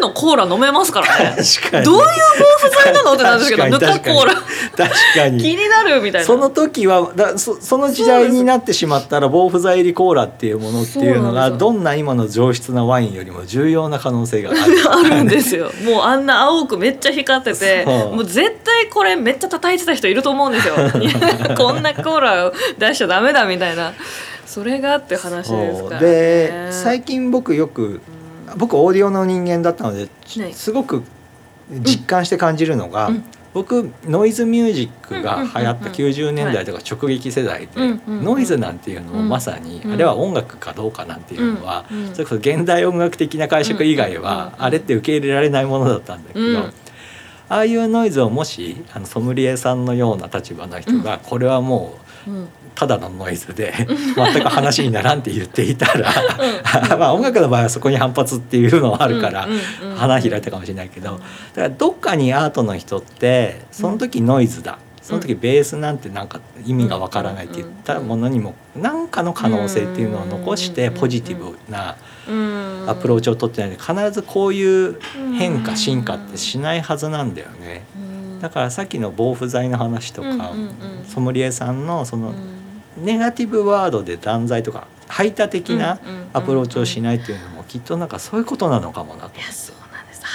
[0.00, 1.36] のコーラ飲めますからね。
[1.36, 2.02] 確かにどういう
[2.38, 6.26] 防腐剤なのってなんですけどぬかコーラ確かに気になるみたいな。
[6.26, 15.70] その時はだそその時代になってしまったら防腐剤入りコーラっていうものっていうのがどんな今の上質なワインよりも重要な可能性があるあるんですよ。
[15.84, 20.74] もうあんな青くめっちゃ光ってて、もう絶対これめっちゃ叩いてた人いると思うんですよ。
[21.56, 23.92] こんなコーラを出しちゃダメだみたいな。
[24.46, 26.06] それがって話ですから、ね。
[26.06, 28.00] で最近僕よく
[28.56, 30.08] 僕オーディオの人間だったので
[30.52, 31.02] すごく
[31.70, 33.24] 実感して感じるのが、うん。
[33.52, 35.86] 僕ノイズミュージックが流行ったうんうんうん。
[35.86, 46.56] うん90年代とか直撃世代で、ノイズなんていうのもまさに、うんあれは音楽かどうかなんていうのは、それこそ現代音楽的な解釈以外は、あれって受け入れられないものだったんだけど、うん。
[46.56, 46.72] あ
[47.48, 52.05] あいうノイズをもしあのソムリエさんのような立場の人が、これはもううん
[52.74, 53.72] ただのノイズで
[54.16, 56.12] 全く話にならんって言っていたら
[56.98, 59.48] まあ音楽の場合はそこに反発っていうのはあるから
[59.96, 61.20] 花開いたかもしれないけどだか
[61.62, 64.78] らどっかにアートの人ってその時ノイズだ。
[65.06, 71.94] その時ベースなんてなんか意味がわからないって言ったものにも何かの可能性っていうのを残してポジティブな
[72.88, 74.98] アプローチを取ってないので必ずこういう
[75.38, 77.84] 変化進化ってしないはずなんだよね。
[78.40, 80.52] だからさっきの防腐剤の話とか、
[81.08, 82.56] ソムリエさんのそのうん。
[82.96, 86.00] ネガティブワードで断罪とか排他的な
[86.32, 89.75] アプローチをしないっていうのもきっとなんかそういうことなのかもなといやそうなんです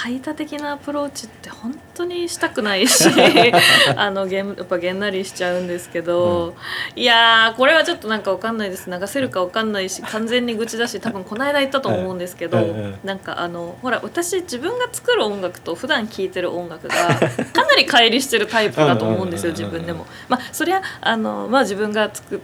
[0.02, 3.08] 排他的なアプローチって本当にしたくないし
[3.94, 6.56] あのげんやっぱげんなりしちゃうんですけど、
[6.96, 8.90] いやーこれはちょっとなんかわかんないです。
[8.90, 16.96] 流せるかわかんないし完全に愚痴だし多分この間言ったと思うんですけど、うんうんなんかあのほら私自分が作る音楽と普段聴いてる音楽が
[17.54, 20.06] かなり乖離してるタイプだと思うんですようんうんうんうん自分でも。
[20.28, 22.38] まあそりゃあの、まあ、自分が作っ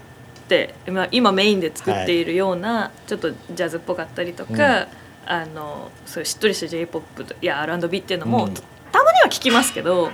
[0.49, 4.87] てまあ今メインで作っているような、ちょっとジャズっぽかったりとか、
[5.31, 8.55] あのそういうしっとりした j p o p や R&B っていうのも、うん。
[8.55, 10.11] たたまには聞きますけど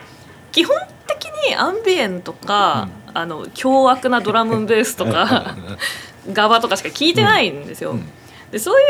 [0.51, 5.57] 基本的にアンビエンとか、あの凶悪なドラムンベースとか
[6.33, 7.93] ガバとかしか聞いてないんですよ。
[7.93, 8.11] うん。
[8.51, 8.85] でそうい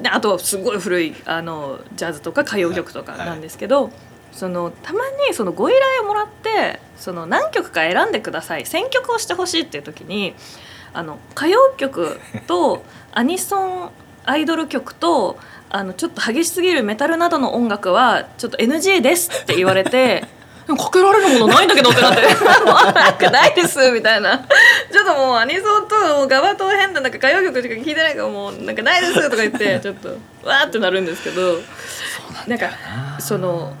[0.00, 3.90] うであとはすごい古いあのジャズとか歌謡曲とかなんですけど、
[4.32, 10.34] そのたまにそのご依頼をもらってその何曲か選んでください選曲をしてほしいっていう時に
[10.92, 13.90] あの歌謡曲とアニソン
[14.26, 15.38] アイドル曲と
[15.70, 20.24] あのちょっと激しすぎるメタルなどの音楽はちょっと NG ですって言われて。
[20.66, 30.08] かけられるものないんだけどってなってもうなんかないですみたいなちょっともうアニソンとガバと変ななんか歌謡曲しか聞いてないからもうなんかないですとか言って ちょっと
[30.42, 31.60] わーってなるんですけど
[32.48, 32.70] なんか
[33.20, 33.76] その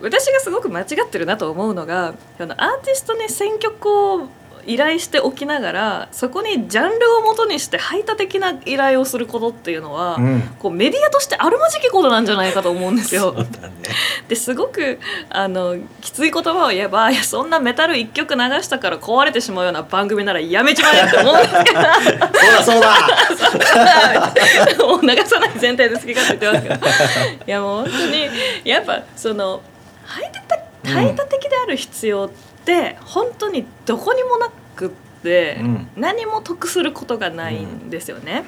[0.00, 4.28] 私がすごく間違ってるなと思うのがあのアーティストに選曲を
[4.66, 10.40] 依頼しておきながらそこにジャンルをもとにして排他的な依頼をすることっていうのは、うん。
[10.58, 13.32] こうメディアとしてあるまじきことなんじゃないかと思うんですよ。
[13.32, 13.46] ね。
[14.28, 14.98] ですごく
[15.30, 21.80] あのきつい言葉を言えばいやそんなメタル1曲流したから壊れてしまうような番組ならやめちまえって思うんですけど。
[22.64, 22.98] そうだ
[23.36, 24.86] そうだ。
[24.86, 27.08] もう流さない前提で好き勝手言ってます。
[27.38, 28.28] け どいやもう本当に
[28.64, 29.62] やっぱその
[30.04, 32.55] 排他的排他的である必要って
[33.00, 34.90] 本当にどこにもなくっ
[35.22, 35.88] て、うん。
[35.96, 38.44] 何も得することがないんですよね。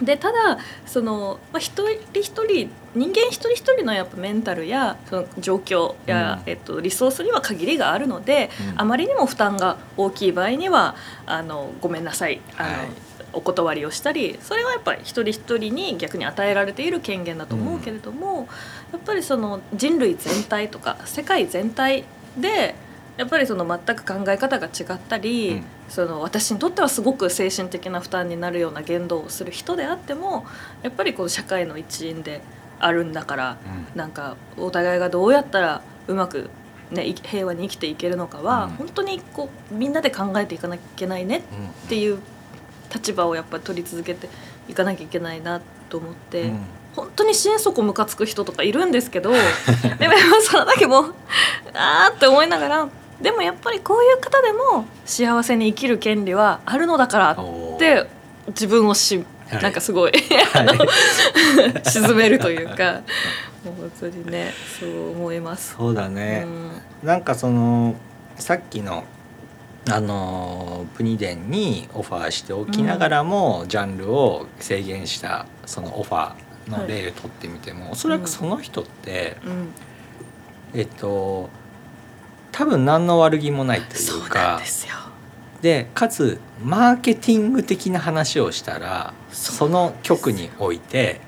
[0.00, 6.50] でただその、まあ、一人一人人間一人一人のやっぱメンタルやその状況や、うん。
[6.50, 8.80] えっと、リソースには限りがあるので、うん。
[8.80, 10.94] あまりにも負担が大きい場合には
[11.26, 12.88] あのごめんなさいあの、はい。
[13.32, 18.48] お断りをしたりそれはやっぱり一人一人に逆に与えられている権限だと思うけれども、
[18.92, 22.04] やっぱりその人類全体とか世界全体
[22.36, 22.74] で
[23.16, 25.64] やっぱりその全く考え方が違ったり、うん。
[25.88, 30.46] その私にとってはすごく精神的な負担になるような言動をする人であっても
[30.82, 32.42] やっぱりこの社会の一員で
[32.78, 33.56] あるんだから
[33.96, 36.48] なんかお互いがどうやったらうまく、
[36.92, 38.70] ね、い平和に生きていけるのかは、うん。
[38.70, 42.20] 本当にこうみんなで考えていかなきゃいけないねっうんていう
[42.94, 44.28] 立場をやっぱり取り続けて
[44.68, 46.60] いかなきゃいけないなと思って、うん。
[46.94, 51.14] 本当に心底ムカつく人とかいるんですけどでもその時も
[51.72, 52.88] あーって思いながら
[53.20, 58.06] でもやっぱりこういう方でも幸せに生きる権利はあるのだからって
[58.48, 59.62] 自分をし、はい。
[59.62, 60.12] なんかすごい
[60.54, 60.74] あの
[61.84, 63.02] 沈めるというか
[63.64, 65.74] もう本当にねそう思います。
[65.76, 66.46] そうだね、
[67.02, 67.94] なんかその
[68.36, 69.04] さっきの
[69.88, 79.74] あのプニデンにオファーしておきながらも、ジャンルを制限したそのオファーの例を取ってみても、おそらくその人って、うんうん。
[80.74, 81.48] えっと
[82.52, 84.94] 多分何の悪気もないといそうかですよ。
[85.62, 91.20] でかつマーケティング的な話をしたらその局において、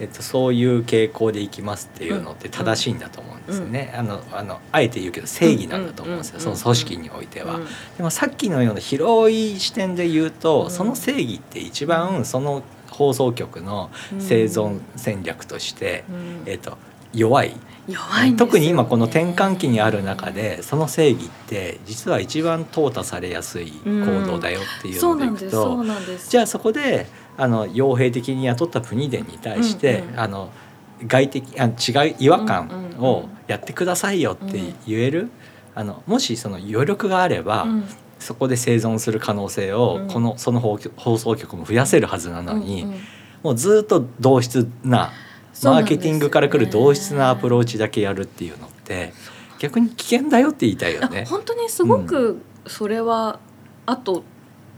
[0.00, 7.56] えっと、そういう傾向でいきますっていうのって正しいんだと思うんですよね、あのあのあえて言うけど正義なんだと思うんですよ、うんその組織においては。
[7.56, 10.70] うんでもさっきのような広い視点で言うと、うん。
[10.70, 16.42] その正義って一番その放送局の生存戦略として、うん。
[16.46, 16.76] えっと、
[17.12, 17.54] 弱い
[17.88, 25.84] 弱いね特に今この転換期にある中でその正義って実は一番淘汰されやすい行動だよっていうのでいくと、
[26.28, 30.20] じゃあそこであの傭兵的に雇ったプニデンに対して、うんうん。
[30.20, 30.50] あの
[31.06, 33.00] 外的あ違う違和感うんうんうん。
[33.00, 35.30] をやってくださいよって言える、
[35.74, 37.84] あのもしその余力があれば、うん。
[38.18, 40.08] そこで生存する可能性を、うん。
[40.08, 42.98] このその放放送局も増やせるはずなのに、うんうん。
[43.42, 45.12] もうずっと同質な
[45.64, 49.12] マーケティングから来る同質なアプローチだけやるっていうのって
[49.58, 51.24] 逆に危険だよって言いたいよあね。
[51.24, 53.38] 本当にすごくそれは、
[53.86, 54.24] あと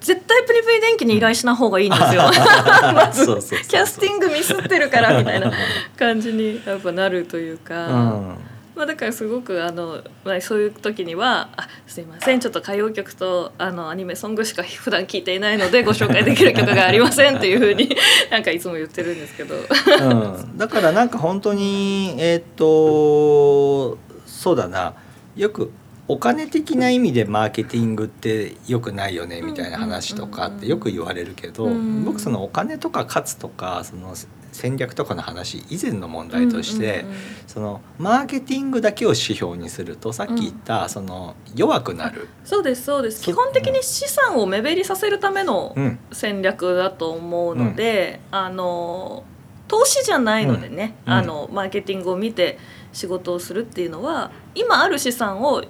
[0.01, 2.23] 絶対プリプリ電気に依頼しない方がいいんですよ。
[2.95, 5.53] まずキャスティングミスってるからみたいな
[5.99, 8.48] 感じにやっぱなるというか、うん
[8.79, 17.97] まあ、だからすごくあの、まあ、そういう時には「あすいませんちょっと歌謡曲とあのアニメソングしか 普段聴いていないのでご紹介できる曲がありません」っていうふうに
[18.31, 19.57] なんかいつも言ってるんですけど。
[19.57, 24.95] うん、だからなんか本当にえーっとそうだな。
[25.35, 25.73] よく
[26.07, 32.05] お金的な意味でマーケティングってよくないよねみたいな話とかってよく言われるけど、うん。
[32.05, 34.15] 僕そのお金とか勝つとかその
[34.59, 37.19] 戦略とかの話以前の問題として、うんうんうん。
[37.47, 43.21] そのマーケティングだけを指標にするとさっき言った、その弱くなる、そうですそうです。
[43.21, 45.99] そ基本的に資産を目減りさせるためのうん。
[46.11, 49.23] 戦略だと思うので、あの
[49.69, 51.13] 投資じゃないのでね、うん。
[51.13, 52.59] あのマーケティングを見て
[52.93, 55.63] 仕事をするっていうのは今ある資産を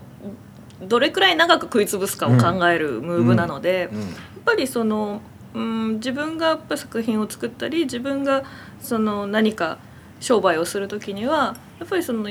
[0.80, 4.00] どれくらい長く食い潰すかを考えるムーブなので、うん。
[4.00, 4.08] やっ
[4.46, 5.20] ぱりその、
[5.58, 8.44] うん、自分がやっぱ作品を作ったり自分が
[8.80, 9.78] その何か
[10.20, 12.28] 商売をする時にはやっぱりその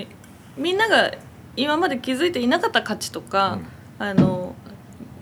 [0.57, 1.11] みんなが
[1.55, 3.59] 今まで気づいていなかった価値とか、
[3.97, 4.55] あの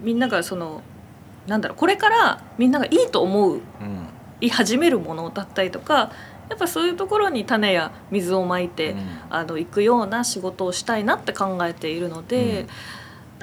[0.01, 0.81] みんながその
[1.47, 3.61] なんだろうこれからみんながいいと思ううん。
[4.41, 6.11] い始めるものだったりとか
[6.49, 8.99] やっぱそういうところに種や水をまいて、うん。
[9.29, 12.67] あの行くような仕事をしたいなって考えているので、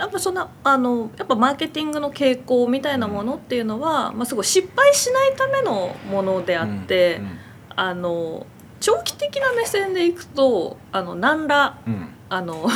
[0.02, 7.38] やっぱそんなあのやっぱマーケティングの傾向みたいなものっていうのは、まあ、すごい失敗しないためのものであって、うん
[7.74, 8.46] あの
[8.80, 12.08] 長期的な目線でいくとあの何らうん。
[12.28, 12.66] あの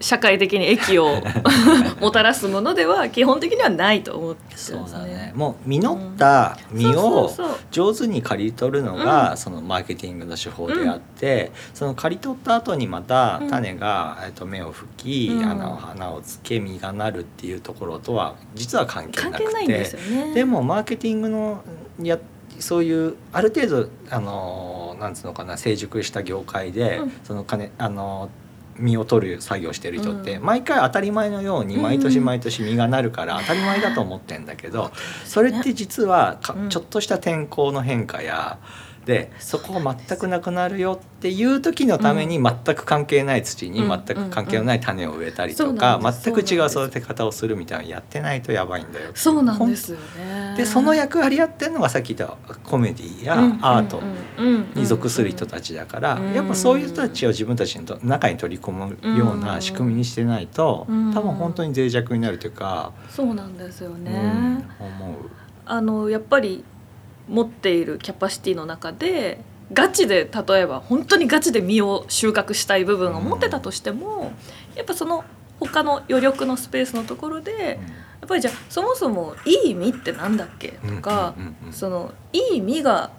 [0.00, 1.22] 社会的に益を
[2.00, 4.78] もたらすものでは基本的にはないと思ってますね。
[4.86, 5.32] そうだね。
[5.36, 7.30] もう実った実を
[7.70, 9.36] 上手に刈り取るのが、うん。
[9.36, 13.50] そのマーケティングの手法であって、その刈り取った後にまたうん。
[13.50, 15.44] 種が、えっと、芽を吹き、うん。
[15.44, 19.44] あの花をつけ実がなるっていうところとは実は関係なくて。
[19.44, 20.34] 関係ないんですよね。
[20.34, 21.62] でもマーケティングの
[22.02, 22.18] や
[22.58, 27.12] そういうある程度あのなんつうのかな成熟した業界で、うん。
[27.22, 28.30] その金あの
[28.80, 30.44] 実を取る作業してる人って、うん。
[30.44, 31.82] 毎回当たり前のようにうん。
[31.82, 34.90] 毎年毎年実がなるから当たり前だと思ってんだけど、
[35.24, 36.38] それって実は
[36.68, 38.58] ちょっとした天候の変化や
[39.06, 49.10] でそこが全くなくなるよっていう時のために全く関係ない土にうん全く関係のない種を植えたりとか全く違う育て方をするみたいなのやってないとやばいんだよ。
[49.14, 50.54] そうなんですよね。
[50.56, 54.02] でその役割やってるのがさっき言ったコメディやアート
[54.74, 64.12] に属する人たちだから、うんやっぱそういう人たちを自分たちの中に取り込むような仕組みにしてないと、うん多分本当に脆弱になるというか、そうなんですよね。
[64.12, 65.14] うん思う。
[65.66, 66.64] あのやっぱり
[67.30, 69.40] 持っているキャパシティの中で
[69.72, 74.32] ガチで例えば本当にガチで実を収穫したい部分を持ってたとしても、
[74.74, 75.24] やっぱその
[75.60, 77.78] 他の余力のスペースのところで、
[78.20, 80.78] やっぱりじゃあそもそもいい実ってなんだっけ？
[80.82, 81.34] うんとか、
[81.70, 83.10] そのいい実が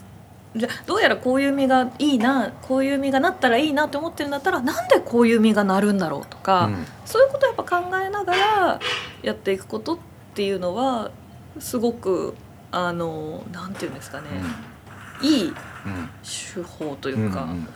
[0.53, 6.85] じゃあどうやらこういう実がいいなこういう実がなったらいいなって思ってるんだったらなんでこういう実がなるんだろうとか、うん。
[7.05, 8.79] そういうことをやっぱ考えながら
[9.23, 9.97] やっていくことっ
[10.33, 11.11] ていうのは
[11.59, 12.35] すごく
[12.71, 14.27] あのなんていうんですかね、
[15.21, 15.53] いいうん
[16.23, 17.67] 手法というか、うんうん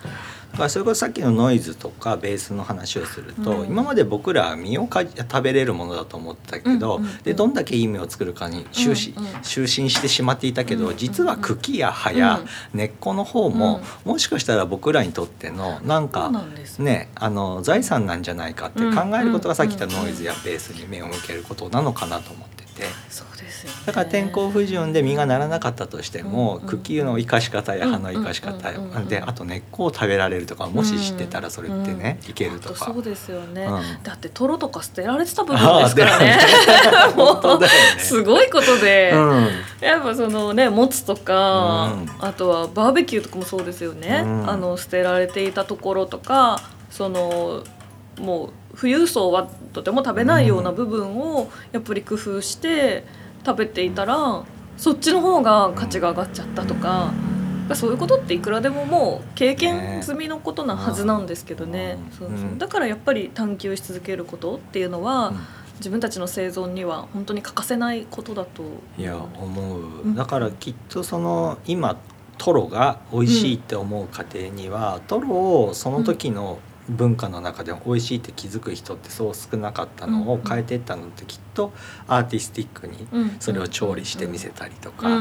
[0.55, 3.67] だからそれこそさっきのノイズとかベースの話をすると、うん。
[3.67, 7.17] 今まで僕らは身をかじ食べれるものだと思ってたけど、うんうんうん。
[7.23, 10.97] でどんだけいい実を作るかに終始、うんうん終身してしまっていたけど、うんうんうん。
[10.97, 12.39] 実は茎や葉や
[12.73, 22.83] 根っこの方も、もしかしたら僕らにとってのなんかなんねあの財産なんじゃないかって考えることがさっき言ったノイズやベースに目を向けることなのかなと思ってて。
[23.09, 23.77] そうですよね。
[23.85, 32.85] だから天候不順で実がならなかったとしても、うんうん茎の生かし方や葉の生かし方や、うんうんうんうんであと根っこを食べられるとかもし知ってたらそれってね、いけるとか。
[32.85, 34.03] そうですよね、うん。
[34.03, 36.37] だってトロとか捨てられてた部分ですからね。
[37.15, 37.67] も本当うね。
[37.97, 39.49] すごいことで、うん。
[39.79, 42.09] やっぱそのねもつとか、うん。
[42.19, 44.49] あとはバーベキューとかもそうですよね、うん。
[44.49, 47.63] あの捨てられていたところとかその
[48.19, 53.03] もう富裕層はとても食べないような部分をやっぱり工夫して
[53.45, 54.43] 食べていたら
[54.77, 57.13] そっちの方が価値が上がっちゃったとか。
[57.73, 61.97] そういうことっていくらでももう経験済みのことなはずなんですけどね。
[62.11, 62.17] うん。
[62.17, 62.49] そうそう。
[62.49, 62.57] うん。
[62.59, 65.33] だからやっぱり探求し続けることっていうのは、
[65.77, 68.63] 自分たちの生存には本当に欠かせないことだと。
[68.99, 70.15] いや思う、ん。
[70.15, 71.97] だからきっとその今
[72.37, 76.59] トロが美味しいって思う家庭には、トロをその時の
[76.89, 81.73] 文化の中でも美味しいって気づく人ってそう少なかったのをうん変えていったのってきっと
[82.07, 83.35] アーティスティックにうん。
[83.39, 85.11] それを調理してみせたりとか、ア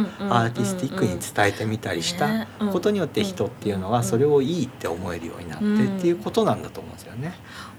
[0.46, 7.34] ーティスティックに伝えてみたりしたことによって人っていうのはそれをいいって思えるようになってうんっていうことなんだと思うんですよね。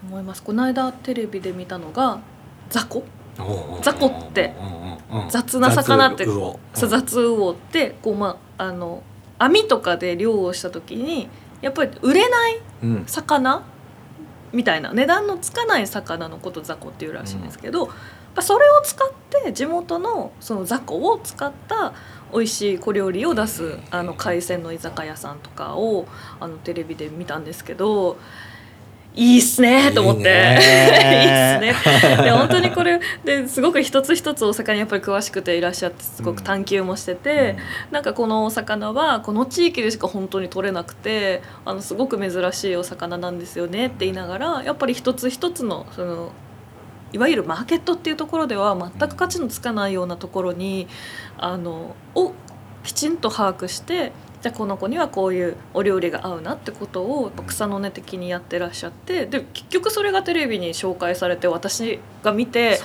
[0.08, 0.44] 思います。
[0.44, 2.20] この間テレビで見たのが
[2.70, 3.04] 雑魚。
[3.82, 4.54] 雑魚って。
[5.30, 6.26] 雑な魚って。
[6.74, 9.04] 雑魚ってこうまああの
[9.38, 11.28] 網とかで漁をした時に
[11.62, 13.04] やっぱり売れないうん。
[13.06, 13.64] 魚
[14.56, 17.90] みたいな値段のつかない魚のこと雑魚っていうらしいんですけど、やっ
[18.36, 19.10] ぱそれを使っ
[19.44, 21.94] て地元のその雑魚を使った
[22.34, 26.08] 美味しい小料理を出すあの海鮮の居酒屋さんとかを
[26.40, 28.18] あのテレビで見たんですけど
[29.16, 30.24] いいっすねと思って。
[30.24, 31.74] いいっすね。
[32.24, 37.56] で本当にこれですごく一つ一つお魚にやっぱり詳しくていらっしゃってすごく探求もしてて。
[37.92, 46.32] なんかこのお魚はこの地域でしか本当に取れなくてあのすごく珍しいお魚なんですよねって言いながらやっぱり一つ一つのその
[47.14, 50.88] いわゆるマーケットっていうところでは全く価値のつかないようなところに
[51.38, 52.34] あのを
[52.84, 54.12] きちんと把握して
[54.46, 62.80] じゃあこの子にはこういうお料理が合うなってことを草の根的にやってらっしゃってで結局それがテレビに紹介されて私が見て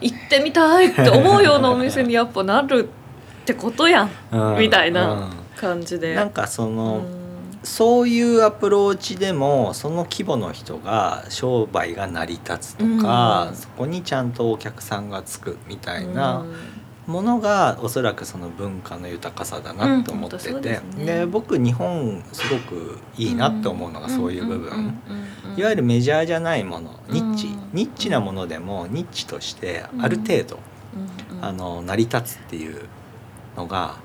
[0.00, 2.88] 行ってみたいって思うようなお店にやっぱなる
[3.42, 4.58] ってことやん うん。
[4.58, 5.30] みたいなうん。
[5.54, 6.16] 感じで。
[6.16, 7.58] なんかその、うん。
[7.62, 13.56] そういうアプローチでもその規模の人が商売が成り立つとか、うん。
[13.56, 16.44] そこにちゃんとお客さんがつくみたいな
[17.06, 21.04] ものがおそらくその文化の豊かさだなと思ってて、うんですね。
[21.04, 24.98] で僕日本すごくいいなって思うのがそういう部分。
[25.56, 27.68] いわゆるメジャーじゃないものニッチ、うん。
[27.72, 28.08] ニッチ。
[28.10, 30.58] なものでもニッチとしてある程度、
[31.30, 31.44] うんうん。
[31.44, 32.86] あの成り立つっていう
[33.56, 33.96] のが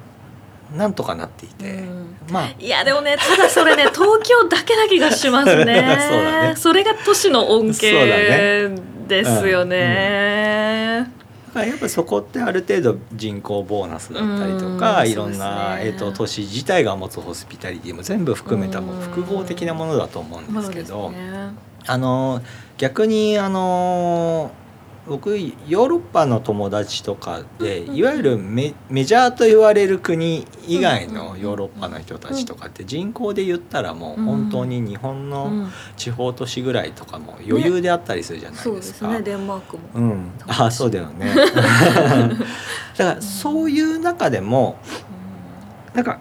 [0.75, 2.15] なんとかなっていて、うん。
[2.29, 2.49] まあ。
[2.59, 5.97] いやでもねただそれね 東京だけな気がしますね。
[6.09, 6.55] そうだね。
[6.57, 8.69] それが都市の恩恵
[9.07, 11.18] ですよね。
[11.55, 15.81] やっぱそこってある程度人口ボーナスだったりとか、うんいろんな、ね。
[15.85, 21.51] えー、と都市自体が持つホスピタリティも全部含めた複合的なものだと思うんですけど、ね。
[21.85, 22.41] あの
[22.77, 24.51] 逆にあの
[25.09, 35.71] 僕ヨーロッパの友達とかでうんいわゆるメメジャーと言われる国以外のヨーロッパの人たちとかって人口で言ったらもう本当に日本うのん。
[35.97, 38.85] 地方都市ぐらいとかも余裕であったりするじゃないそうでか。
[38.87, 39.83] ですすねデンマークも。
[39.95, 41.33] うん、あそうだよね。
[42.95, 44.77] だからそういう中でも
[45.93, 46.19] なんか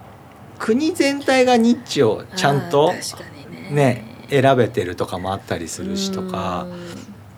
[0.57, 3.29] 国全体がニッチをちゃんとあー確か
[3.69, 4.05] にね。
[4.29, 6.67] 選べてるとかもあったりするしとか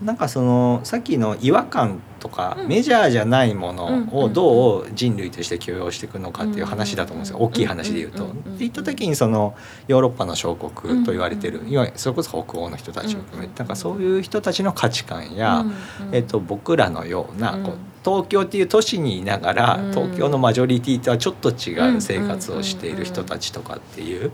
[0.02, 2.68] なんかそのさっきの違和感とかうん。
[2.68, 7.38] メジャーじゃないものをうんどう人類として許容していくのかっていう話だと思うんですよ。
[7.38, 7.46] うん。
[7.46, 8.26] 大きい話で言うと。
[8.26, 9.56] うんって言った時にその
[9.88, 13.52] ヨーロッパの小国と言われてるうんいわゆるそれこそ北欧の人たちを含めうん。
[13.52, 15.66] てなんかそういう人たちの価値観や、
[16.12, 17.64] えっと、僕らのような、うん。
[17.64, 19.92] こう東京っていう都市にいながら、うん。
[19.92, 24.32] 東京のマジョリティとはちょっと違う生活をしている人たちとかっていう、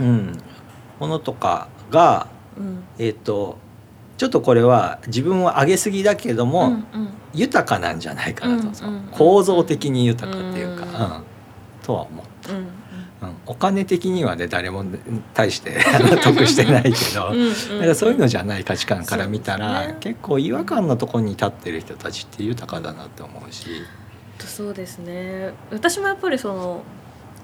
[0.00, 0.38] うん、
[0.98, 3.58] ものとかが、うんえっと
[4.18, 7.08] ちょっとこれは自分を上げすぎだけども、うんうん。
[7.34, 9.08] 豊かなんじゃないかなと、うんうん。
[9.12, 11.22] 構造的に豊かっていうか、うんうん。
[11.82, 12.52] とは思った。
[12.52, 12.66] うん
[13.20, 14.84] うん、お金的にはね誰も
[15.34, 15.78] 大して
[16.22, 17.32] 得してないけど、
[17.74, 19.96] だからそういうのじゃない価値観から見たら、ね。
[19.98, 23.66] 結構違和感のところに立ってる人たちって豊かだなって思うし、
[24.38, 25.52] そうですね。
[25.72, 26.82] 私もやっぱりその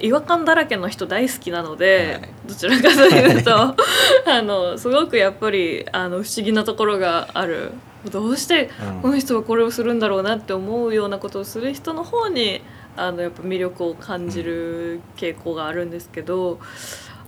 [0.01, 2.31] 違和感だらけの人大好きなので、はい。
[2.49, 3.57] どちらかというと
[4.27, 7.73] あのすごくやっぱりあの不思議なところがある。
[8.11, 9.01] どうしてうん。
[9.01, 12.61] この人はこれをするんだろうなって思うようなことをする人の方に
[12.97, 16.61] あのやっぱ魅力を感じる傾向があるんですけど、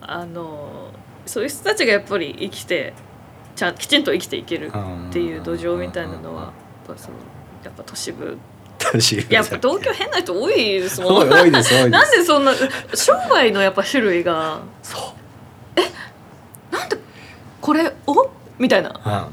[0.01, 0.91] あの
[1.25, 2.93] そういう人たちがやっぱり生きて
[3.57, 4.71] ちゃんきちんと生きていける
[5.09, 6.49] っていう土壌みたいなのはや
[6.93, 7.17] っぱその
[7.65, 8.37] やっぱ都市部
[8.93, 11.29] 年やっぱ東京変な人多いですもん。
[11.29, 12.53] 多いですなんでそんな
[12.95, 14.61] 商売のやっぱ種類が。
[14.83, 15.15] そ
[16.73, 16.75] う。
[16.75, 16.97] なんで
[17.61, 18.31] これを？
[18.59, 19.31] みたいな。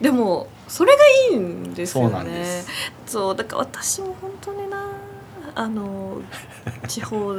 [0.00, 0.02] うん。
[0.02, 0.98] でもそれが
[1.32, 2.64] いいんですよね。
[3.06, 4.92] そうだから私も本当にな
[5.54, 6.20] あの
[6.86, 7.34] 地方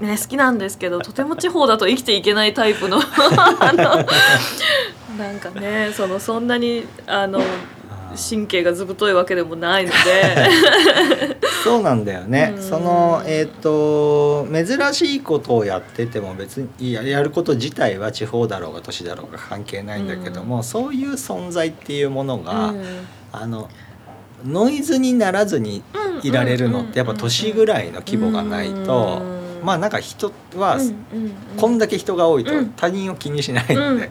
[0.00, 2.98] ね好きなんですけどとても地方だと生きていけないタイプの
[3.60, 4.06] あの
[5.16, 7.40] なんかねそのそんなにあの
[8.16, 9.96] 神経がずぶといわけでもないので。
[11.64, 12.54] そうなんだよね。
[12.56, 12.62] うん。
[12.62, 22.74] そのえっ、と珍しいことをやってても別にややること自体は地方だろうが都市だろうが関係ないんだけども、そういう存在っていうものが、
[23.32, 23.68] あの
[24.46, 25.82] ノイズにならずに
[26.22, 30.78] いられるのってやっぱ都市ぐらいの規模がないと、まあなんか人は
[31.56, 32.70] こんだけ人が多いとうん。
[32.70, 34.10] 他人を気にしないので。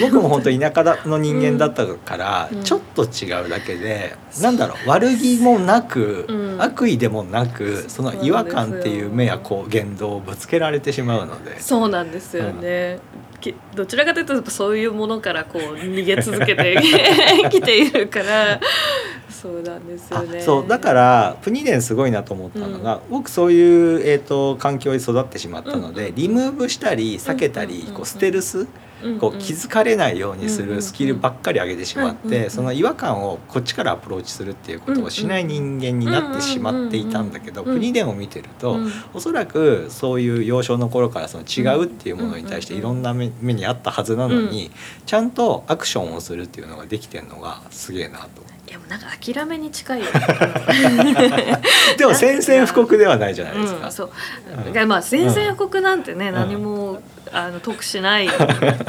[0.00, 2.62] 僕も本当田舎だの人間だったからうん。
[2.62, 6.62] ちょっと違うだけで、なんだろう悪気もなく、うん。
[6.62, 11.60] 悪意でもなくその違和感っていう目やこう言動をぶつけられてしまうので。
[11.60, 12.98] そうなんですよね、
[13.35, 13.35] き
[13.74, 16.76] どちらかというとそういうものからこう逃げ続けて
[17.42, 18.60] 生きているから
[19.30, 26.14] そうなんですよあねそうだからプニデンすごいなと思ったのが、僕そういう、えー、と環境に育ってしまったので、うん。
[26.14, 27.94] リムーブしたり避けたり、うん。
[27.94, 28.68] こうステルス、うん
[29.20, 44.70] こう気づかれないようにするスキルばっかり上げてしまって、その違和感をこっちからアプローチするっていうことをしない人間になってしまっていたんだけど、うんうんプニデンを見てると、うんおそらくそういう幼少の頃からその違うっていうものに対していろんな目目にあったはずなのに、
[45.04, 48.55] ちゃんとアクションをするっていうのができてるのがすげえなと。
[48.68, 50.06] いやもうなんか諦めに近いよ
[51.96, 53.86] でも宣戦布告ではないじゃないですか。
[53.86, 54.10] うん、そう。
[54.74, 54.88] うん。
[54.88, 56.34] まあ宣戦布告なんてね、ん。
[56.34, 57.00] 何も
[57.32, 58.28] あの得しない。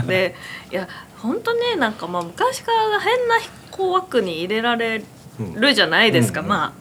[0.08, 0.36] で
[0.72, 0.88] いや
[1.20, 3.36] 本当ねなんかまあ昔から変な
[3.70, 5.04] こう枠に入れられ
[5.40, 6.48] うんるじゃないですか、うん。
[6.48, 6.74] ま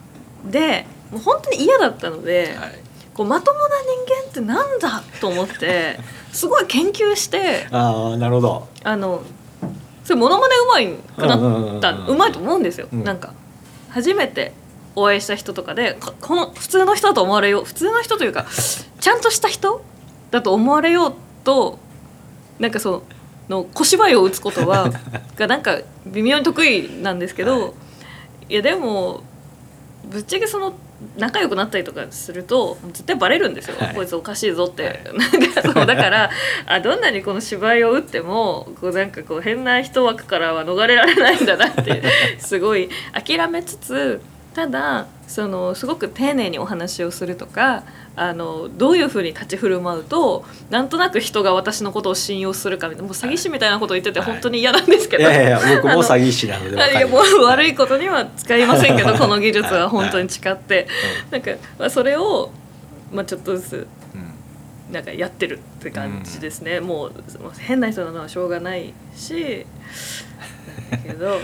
[0.47, 2.79] あでもう本当に嫌だったので、はい。
[3.13, 3.67] こうまともな
[4.05, 5.99] 人間ってなんだと思って
[6.31, 8.67] すごい研究してああなるほど。
[8.83, 9.23] あの
[10.07, 10.87] それモノマネうまい
[11.17, 13.03] くなったうまいと思うんですよ、うん。
[13.03, 13.33] なんか
[13.89, 14.53] 初めて
[14.95, 18.45] お会いした人とかでここの普通の人だと思われよう普通の人というか
[19.01, 19.83] ちゃんとした人
[20.31, 21.77] だと思われようと
[22.57, 23.03] なんかそ
[23.49, 24.93] の小芝居を打つことは
[25.35, 27.73] がなんか微妙に得意なんですけど、はい。
[28.47, 29.23] い、やでも
[30.05, 30.71] ぶっちゃけその
[31.17, 33.95] 仲良くなったりとかすると絶対バレるんですよ、はい。
[33.95, 35.03] こいつおかしいぞって、はい。
[35.13, 36.31] なんかそうだから
[36.65, 42.01] あどんなにこの芝居を打ってもこうなんかこう変な人枠からは逃れられないんだなって
[42.39, 44.21] すごい諦めつつ
[44.57, 47.83] ただそのすごく丁寧にお話をするとか
[48.15, 54.31] あのどういうふうに立ち振る舞うとなんとなく人が私のことを信用するかみたいなもう詐欺師みたいなことを言っててはい。
[54.31, 55.25] 本当に嫌なんですけど、い。
[55.27, 57.05] やいやいや 僕も詐欺師なのでいや。
[57.05, 60.87] もう悪いことには使いませんけど この技術は本当に誓って。
[61.29, 62.49] なんか、まあ、それを、
[63.13, 63.87] まあ、ちょっとずつうん
[64.91, 69.65] なんかやってるって感じですね、もうもう変な人なのはしょうがないし
[70.89, 71.39] だけど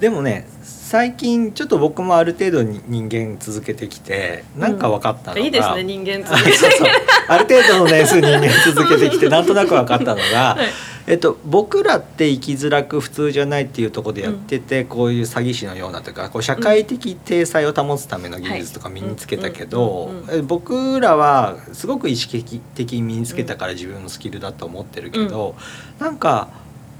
[0.00, 6.88] でもね最近ちょっと僕もある程度に人間続けてきてなんか分かったのが、いいですね人間あ続けそうそう。
[7.28, 20.12] ある程度の年数人間続けてきてなんとなく分かったのが、はいえっと、僕らって生きづらく普通じゃないっていうところでやってて、こういう詐欺師のようなというかこう社会的体裁を保つための技術とか身につけたけど
[20.46, 22.44] 僕らはすごく意識
[22.76, 25.56] 的に身につけたから自分のスキルだと思ってるけど、
[25.98, 26.48] なんか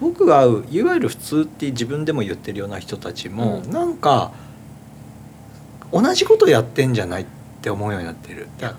[0.00, 3.70] 僕が会ういわゆる普通って自分でも言ってるような人たちも、うん。
[3.70, 4.32] なんか
[5.92, 7.26] 同じことやってんじゃないっ
[7.62, 8.48] て思うようになってる。
[8.58, 8.76] だか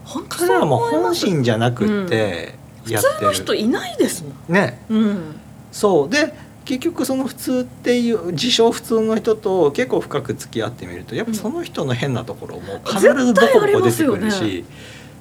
[0.49, 2.91] ら本心じゃなくって普。
[2.91, 4.79] 通の人いないですもん、ね。
[4.89, 5.35] うん、
[5.71, 6.09] そう。
[6.09, 6.33] で
[6.65, 14.63] 結局その普通っていう自称普通の人と結構深く付き合ってみるとやっぱその人の変なところも必ずボコボコ出てくるし、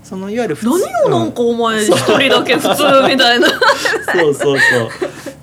[0.02, 3.48] そのいわゆる普通何をなんかお前一人だけ普通みたいな。
[4.12, 4.84] そうそうそ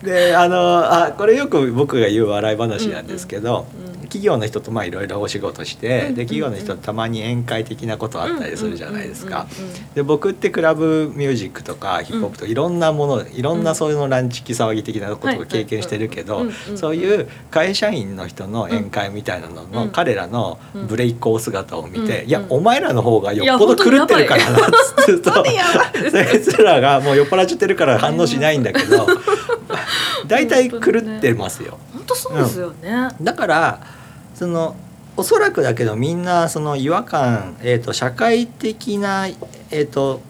[0.03, 0.05] う。
[0.05, 0.57] であの
[1.03, 3.65] あこれよく僕が言う笑い話なんですけど、
[4.07, 9.47] 企業の人とまあいろいろお仕事して、うんで企業の人とたまに宴会的なことあったりするじゃないですか。
[9.93, 16.45] で僕ってクラブミュージックとかヒップホップとかいろんなものいろんなそういうのランチキ騒ぎ的なことを経験してるけど
[16.75, 19.89] そういう会社員の人の宴会みたいなののうん。
[19.89, 24.69] 彼らのブレイク姿を見てうんいやお前らの方がよっぽど狂ってるからなっ
[25.05, 25.33] つうと。
[25.33, 29.07] そいつらがもう酔っ払っちゃってるから反応しないんだけど。
[30.27, 31.77] 大体狂ってますよ。
[31.93, 33.09] 本当そうですよね。
[33.21, 33.79] だから
[34.37, 34.75] その
[35.15, 40.21] おそらくだけどみんなその違和感、えー、と社会的な、えー、と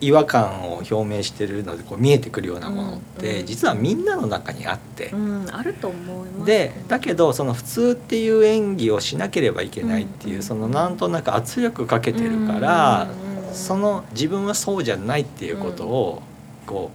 [0.00, 5.10] 違和感を表明してるのでこう見えてくるようなものって、うんうん実はみんなの中にあって。
[5.10, 6.46] う、ん、あると思います。
[6.46, 13.54] でだけどその普通っていう演技をしなければいけないっていう、うんそのなんとなく圧力かけてるから、うんうんうん。
[13.54, 16.22] その自分はそうじゃないっていうことを
[16.66, 16.90] こ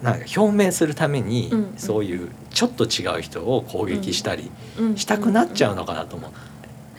[0.00, 1.74] うなんか表明するために、うん。
[1.76, 4.50] そういうちょっと違う人を攻撃したり。
[4.78, 4.96] うん。
[4.96, 6.36] したくなっちゃうのかなと思って。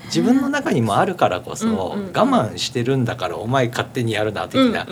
[0.06, 4.88] 自分の中にもあるからこそ我慢してるんだからお前勝手にやるな的な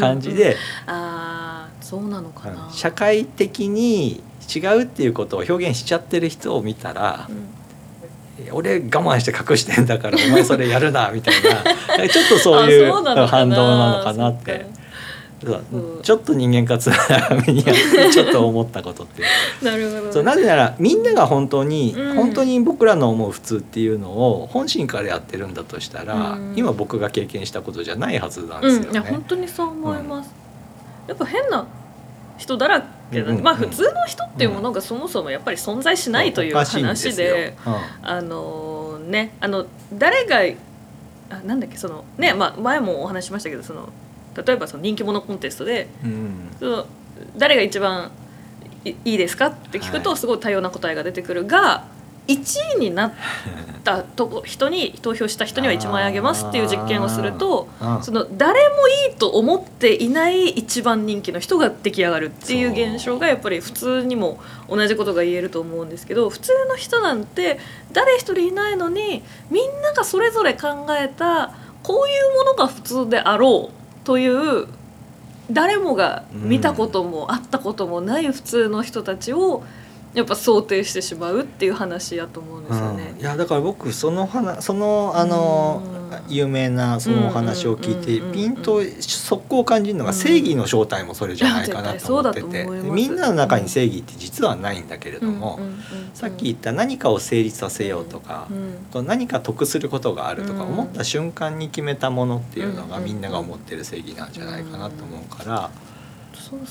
[0.00, 0.32] 感じ。
[0.34, 0.56] で
[0.86, 2.66] ああ、そうなのかな。
[2.68, 2.72] うん。
[2.72, 4.22] 社会的に
[4.54, 7.48] 違うっていうことを表現しちゃってる人を見たらうん。
[8.52, 12.08] 俺我慢して隠してんだからお前それやるなみたいな。
[12.08, 14.66] ちょっとそういあう反動なのかなって
[16.02, 16.90] ちょっと人間活
[17.46, 19.28] 目にちょっと思ったことっていう。
[19.64, 20.02] なるほど。
[20.02, 20.12] ね。
[20.12, 22.16] そうなぜならみんなが本当に、うん。
[22.16, 26.54] 本当に僕らの思う普通っていうのを本心からやってるんだとしたら、うん。
[26.56, 29.24] 今僕が経験したことじゃないはずなんですようん、いや本ね。
[29.28, 30.30] 当にそう思います。
[31.08, 31.66] やっぱ変な
[32.38, 37.56] 人だらけだ、うんうんまあ普通の人っていうものがそもそもやっぱり存在しないという話で、
[38.02, 40.38] あのねあの誰が
[41.30, 43.88] あなんだっけそのねまあ前もお話ししましたけどその
[44.36, 46.10] 例えばその人気者コンテストでうん。
[46.10, 46.86] うんその
[47.36, 48.10] 誰が一番
[48.84, 50.18] いいいですかって聞くとはい。
[50.18, 51.84] すごい多様な答えが出てくるが
[52.28, 53.12] 1位になっ
[53.82, 67.58] たとこ人に投票した人には1万円あげますっていう実験をするとうんその誰もいいと思っていない一番人気の人が出来上がるっていう現象がやっぱり普通にも同じことが言えると思うんですけど普通の人なんて
[67.92, 74.66] 誰一人いないのにみんながそれぞれ考えたこういうものが普通であろうという
[75.50, 79.62] 誰もが見たことも会ったこともない普通の人たちを
[80.14, 83.20] やっぱ想定してしまうっていう話やと思うんですよねうん。
[83.20, 92.64] いやだから僕その話そのあのうん有名なそのお話を聞いてピンと速攻感じるのが正義の正体もそれじゃないかなと思ってて。
[92.64, 95.58] みんなの中に正義って実はないんだけれども
[96.14, 98.48] さっき言った何かを成立させようとか
[98.94, 105.70] 何か得することがあるとかうん思った瞬間に決めたものっていうのがうんみんなが思ってる正義なんじゃないかなと思うから。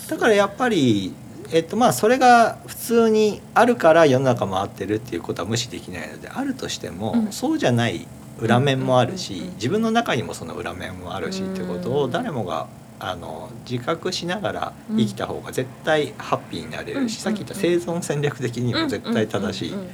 [0.09, 1.13] だからやっぱり、
[1.51, 7.31] えっと、まあそれが普通にあるから世の中回ってるっていうことは無視できないのであるとしても、うん。
[7.31, 8.07] そうじゃない
[8.41, 12.67] 裏面もあるし、自分の中にもその裏面もあるしってことを誰もが
[12.99, 17.21] あの自覚しながら生きた方が絶対ハッピーになれるし、うん。
[17.21, 19.71] さっき言った生存戦略的にも絶対正しい。
[19.71, 19.79] うん。
[19.79, 19.85] うん。
[19.85, 19.87] うん。
[19.87, 19.91] うん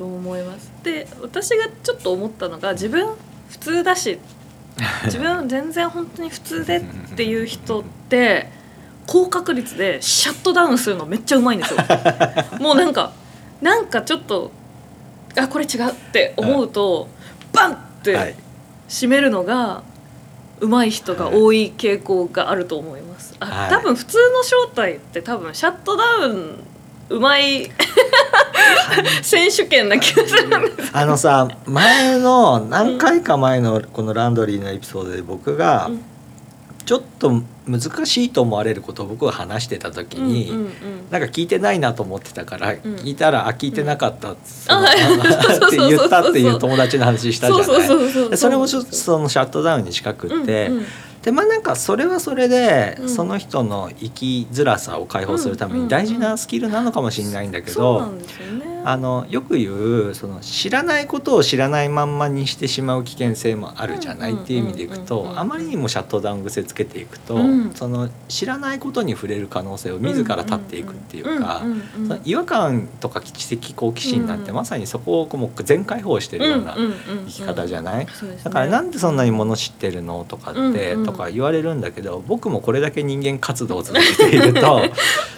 [0.00, 0.72] そう思います。
[0.82, 3.06] で私がちょっと思ったのが自分
[3.50, 4.18] 普通だし
[5.04, 6.84] 自分全然本当に普通でっ
[7.16, 8.48] ていう人って
[9.06, 11.80] 高確率でシャットダウンするのめっちゃうまいんですよ。
[12.60, 13.12] もうなんか
[13.60, 14.50] なんかちょっと
[15.36, 17.10] あこれ違うって思うと
[17.52, 18.34] バンってはい。
[18.88, 19.82] 締めるのが
[20.60, 23.34] 上手い人が多い傾向があると思います。
[23.40, 23.70] あ、はい。
[23.70, 26.64] 多分普通の正体って多分シャットダウン
[27.08, 27.70] 上手い
[29.22, 30.90] 選手権な気がするんです。
[30.92, 36.02] あのさ前の何回か前のこのランドリーのエピソードで僕がうん
[36.90, 40.72] ちょっと難しいと思われることを僕が話してた時に、うんうんうん。
[41.08, 42.74] なんか聞いてないなと思ってたから、ん。
[42.78, 44.40] 聞いたら「あ聞いてなかった」って
[45.76, 48.36] 言ったっていう友達の話したじゃない。
[48.36, 50.86] それもちょっとそのシャットダウンに近くって、うんうん。
[51.22, 53.08] でまあなんかそれはそれで、うん。
[53.08, 58.69] その人の生きづらさを解放するためうんに大事なスキルなのかもしれないんだけど、そうなんですよね。
[58.84, 67.72] あのよく言うその知らないことを知らないまんまにしてしまう危険性もあるじゃないっていう意味でいくとうんあまりにもシャットダウン癖つけていくと、うん。
[67.74, 71.62] その知らないことに触れる可能性を自ら立っていくっていうか。
[72.24, 74.56] 違和感とか知的好奇心なんてうん。
[74.56, 76.76] まさにそこをもう全開放してるような
[77.26, 78.06] 生き方じゃない、
[78.44, 84.82] だからなんでそんなにもの知ってるのとかって、とか言われるんだけど僕もこれだけ人間活動を続けていると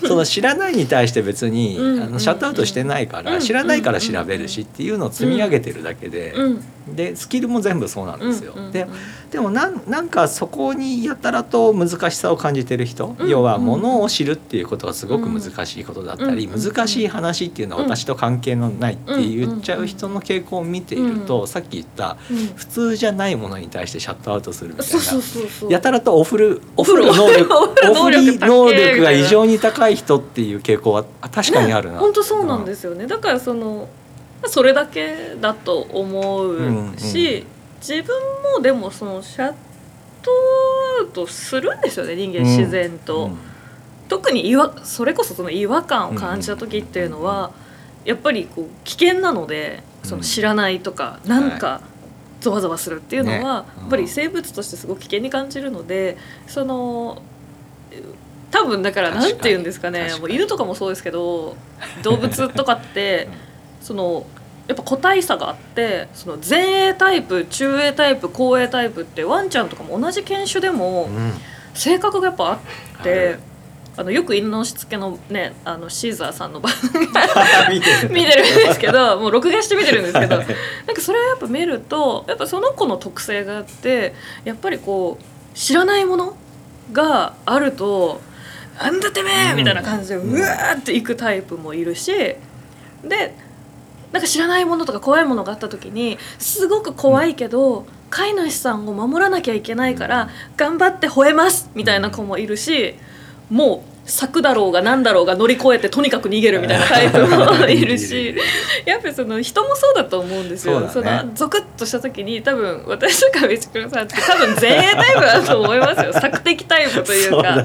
[0.07, 2.03] その知らないに対して別に、うん。
[2.03, 6.65] あのシャットアウトしてないから、うん知らないから調べるしっていうのを積み上げてるだけで、うん
[6.95, 8.55] でスキルも全部そうなんですよ。
[8.73, 8.87] で
[9.33, 13.29] でもなんなんかそこにやたらと難しさを感じてる人、うん。
[13.31, 13.65] 要はうん。
[13.65, 16.63] ものを知るっていうことがすごく難しいことだったり、うん。
[16.63, 21.49] 難しい話っていうのは私と関係のないって言っちゃう人の傾向を見ていると、うん。
[21.49, 22.37] さっき言ったうん。
[22.55, 25.71] 普通じゃないものに対してシャットアウトするみたいな。
[25.71, 27.55] やたらとオフる オフ る能力
[27.91, 32.01] オフり能力が異常に高い人っていう傾向はあ確かにあるな。
[32.01, 33.07] 本当そうなんですよね。
[33.07, 33.89] だからその
[34.45, 36.59] それだけだと思う
[36.99, 37.47] し、
[37.87, 38.15] 自分
[38.55, 39.55] もでもそのシャッ
[40.23, 40.31] ト
[41.01, 43.39] アウトするんですよね人間自然と、うん。
[44.09, 47.51] 特に違和それこそその違和感を感じた時っていうのは、
[48.05, 51.81] やっぱりこう危険なのでその知らないとか、なんか
[52.41, 53.45] ゾワゾワするっていうのは、ね。
[53.45, 57.23] やっぱり生物としてすごく危険に感じるのでその
[58.51, 59.33] 多分だから確かに。
[59.33, 61.57] なんて言うんですかねもう犬とかもそうですけど
[62.03, 63.29] 動物とかって
[63.81, 64.27] その
[64.69, 71.33] やっぱ個体差があってその前衛タイプ中衛タイプ後衛タイプってワンちゃんとかも同じ犬種でもうん
[71.75, 72.59] 性格がやっぱあっ
[73.01, 73.41] あてる。
[73.95, 76.73] あのよく犬のしつけのねあのシーザーさんの番
[77.71, 80.55] 見てる見てるんですけど もう録画して見てるんですけどなんか
[80.99, 86.35] それをやっぱ見るとやっぱその子の特性があってやっぱりこう知らないもの
[86.93, 88.23] があると
[88.81, 92.13] 「あんだてめえ!」みたいな感じでうんうわーっていくタイプもいるし
[93.05, 93.35] で
[94.13, 102.95] なんか知らないものとか怖いものがあった時にすごく怖いけど、飼い主さんを守らなきゃいけないから頑張って吠えますみたいな子もいるし
[103.49, 108.35] もう柵だろうが何だろうが乗り越えてとにかく逃げるみたいなタイプもいるし。
[108.85, 110.89] やっぱりその人もそうだと思うんですよ。
[110.89, 116.13] そねのゾクッとした時に多分私とか道倉さんって多分前衛タイプだと思いますよ。
[116.13, 117.37] 索敵タイプというか。
[117.37, 117.65] そうだね。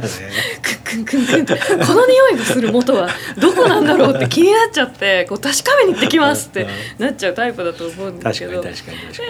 [0.85, 6.67] クンクンクンクンってこの匂いがする元はどこなんだろうって気になっちゃってこう確かめに行ってきますって
[6.97, 8.73] なっちゃうタイプだと思うんですけどで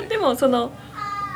[0.09, 0.71] でもその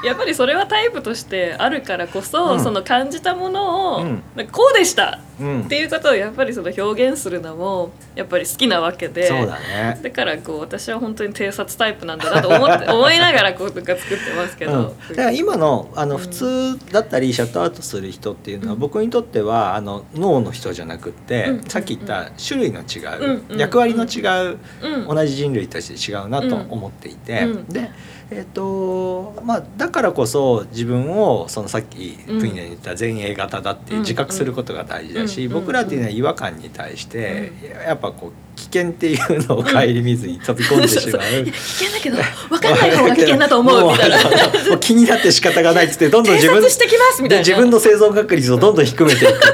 [0.04, 5.62] やっぱりそれはタイプとしてあるからこそ、うんその感じたものを、うんこうでしたうん。
[5.64, 10.00] っていうことをやっぱりその表現するのもやっぱり好きなわけでそうだね。
[10.02, 18.80] だからこう私は本当に偵察タイプなんだなと思って 思いながらこうとか作ってますけど、うん、だから今のあのうん普通だったりシャットアウトする人っていうのはうん。
[18.80, 21.64] 僕にとってはあの脳の人じゃなくって、うん。
[21.64, 24.22] さっき言った種類の違う、うん役割の違
[24.54, 25.16] う、うん。
[25.16, 27.66] 同じ人類として違うなと思っていて、うん。
[27.68, 27.92] で、
[28.32, 32.40] えっとまあ、だからこそ自分をそのさっきうん。
[32.40, 37.52] プイネに言った前衛型だって自覚することが大事だし、うん僕らっていうのは違和感に対して、
[37.86, 41.22] やっぱこう危険っていうのを顧みずに飛び込んでしまう。
[41.46, 42.18] 危険だけど
[42.50, 44.18] 分かんない方が危険だと思うみたいな。
[44.80, 47.44] 気になって仕方がないっつってどんどん偵自分察してきますみたいな。
[47.44, 49.52] で自分の生存確率をどんどん低めていくっていう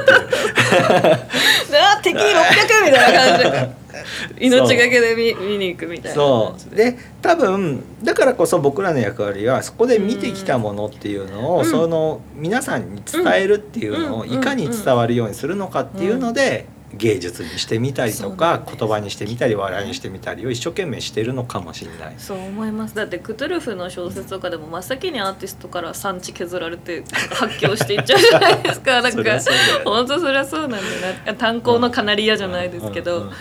[1.79, 3.86] あ敵600みたいな感じで
[4.39, 6.75] 命がけで見見に行くみたいなそう。
[6.75, 11.65] で多分だからこそ僕らの役割はそこで見てきたものっていうのを、うん。
[11.65, 14.31] その皆さんに伝えるっていうのをうん。
[14.31, 22.15] いかに伝わるようにするのかっていうので、芸術にしてみたりとか言葉にしてみたり笑いにしてみたりを一生懸命してるのかもしれない。
[22.17, 22.95] そう思います。
[22.95, 29.01] だってクトゥルフの小説とかでも真っ先にアーティストから産地削られて発狂していっちゃうじゃないですか。
[29.03, 29.39] なんか
[29.83, 31.33] 本当そりゃそうなんだよな。
[31.33, 33.31] 炭鉱のカナリアじゃないですけど、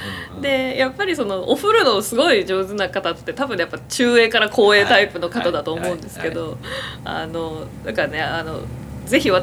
[0.41, 6.59] でやっぱりそのお風呂のすごい上手な方って多分やっぱ中衛から後衛タイプの方だと思うんですけど
[7.05, 8.61] あのだからねあの
[9.07, 9.41] ぜひお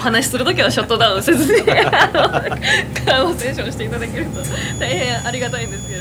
[0.00, 4.40] 話しする時はショットダウンせずにあのカーボセーションしていただけると
[4.78, 5.99] 大変ありがたいんですけど。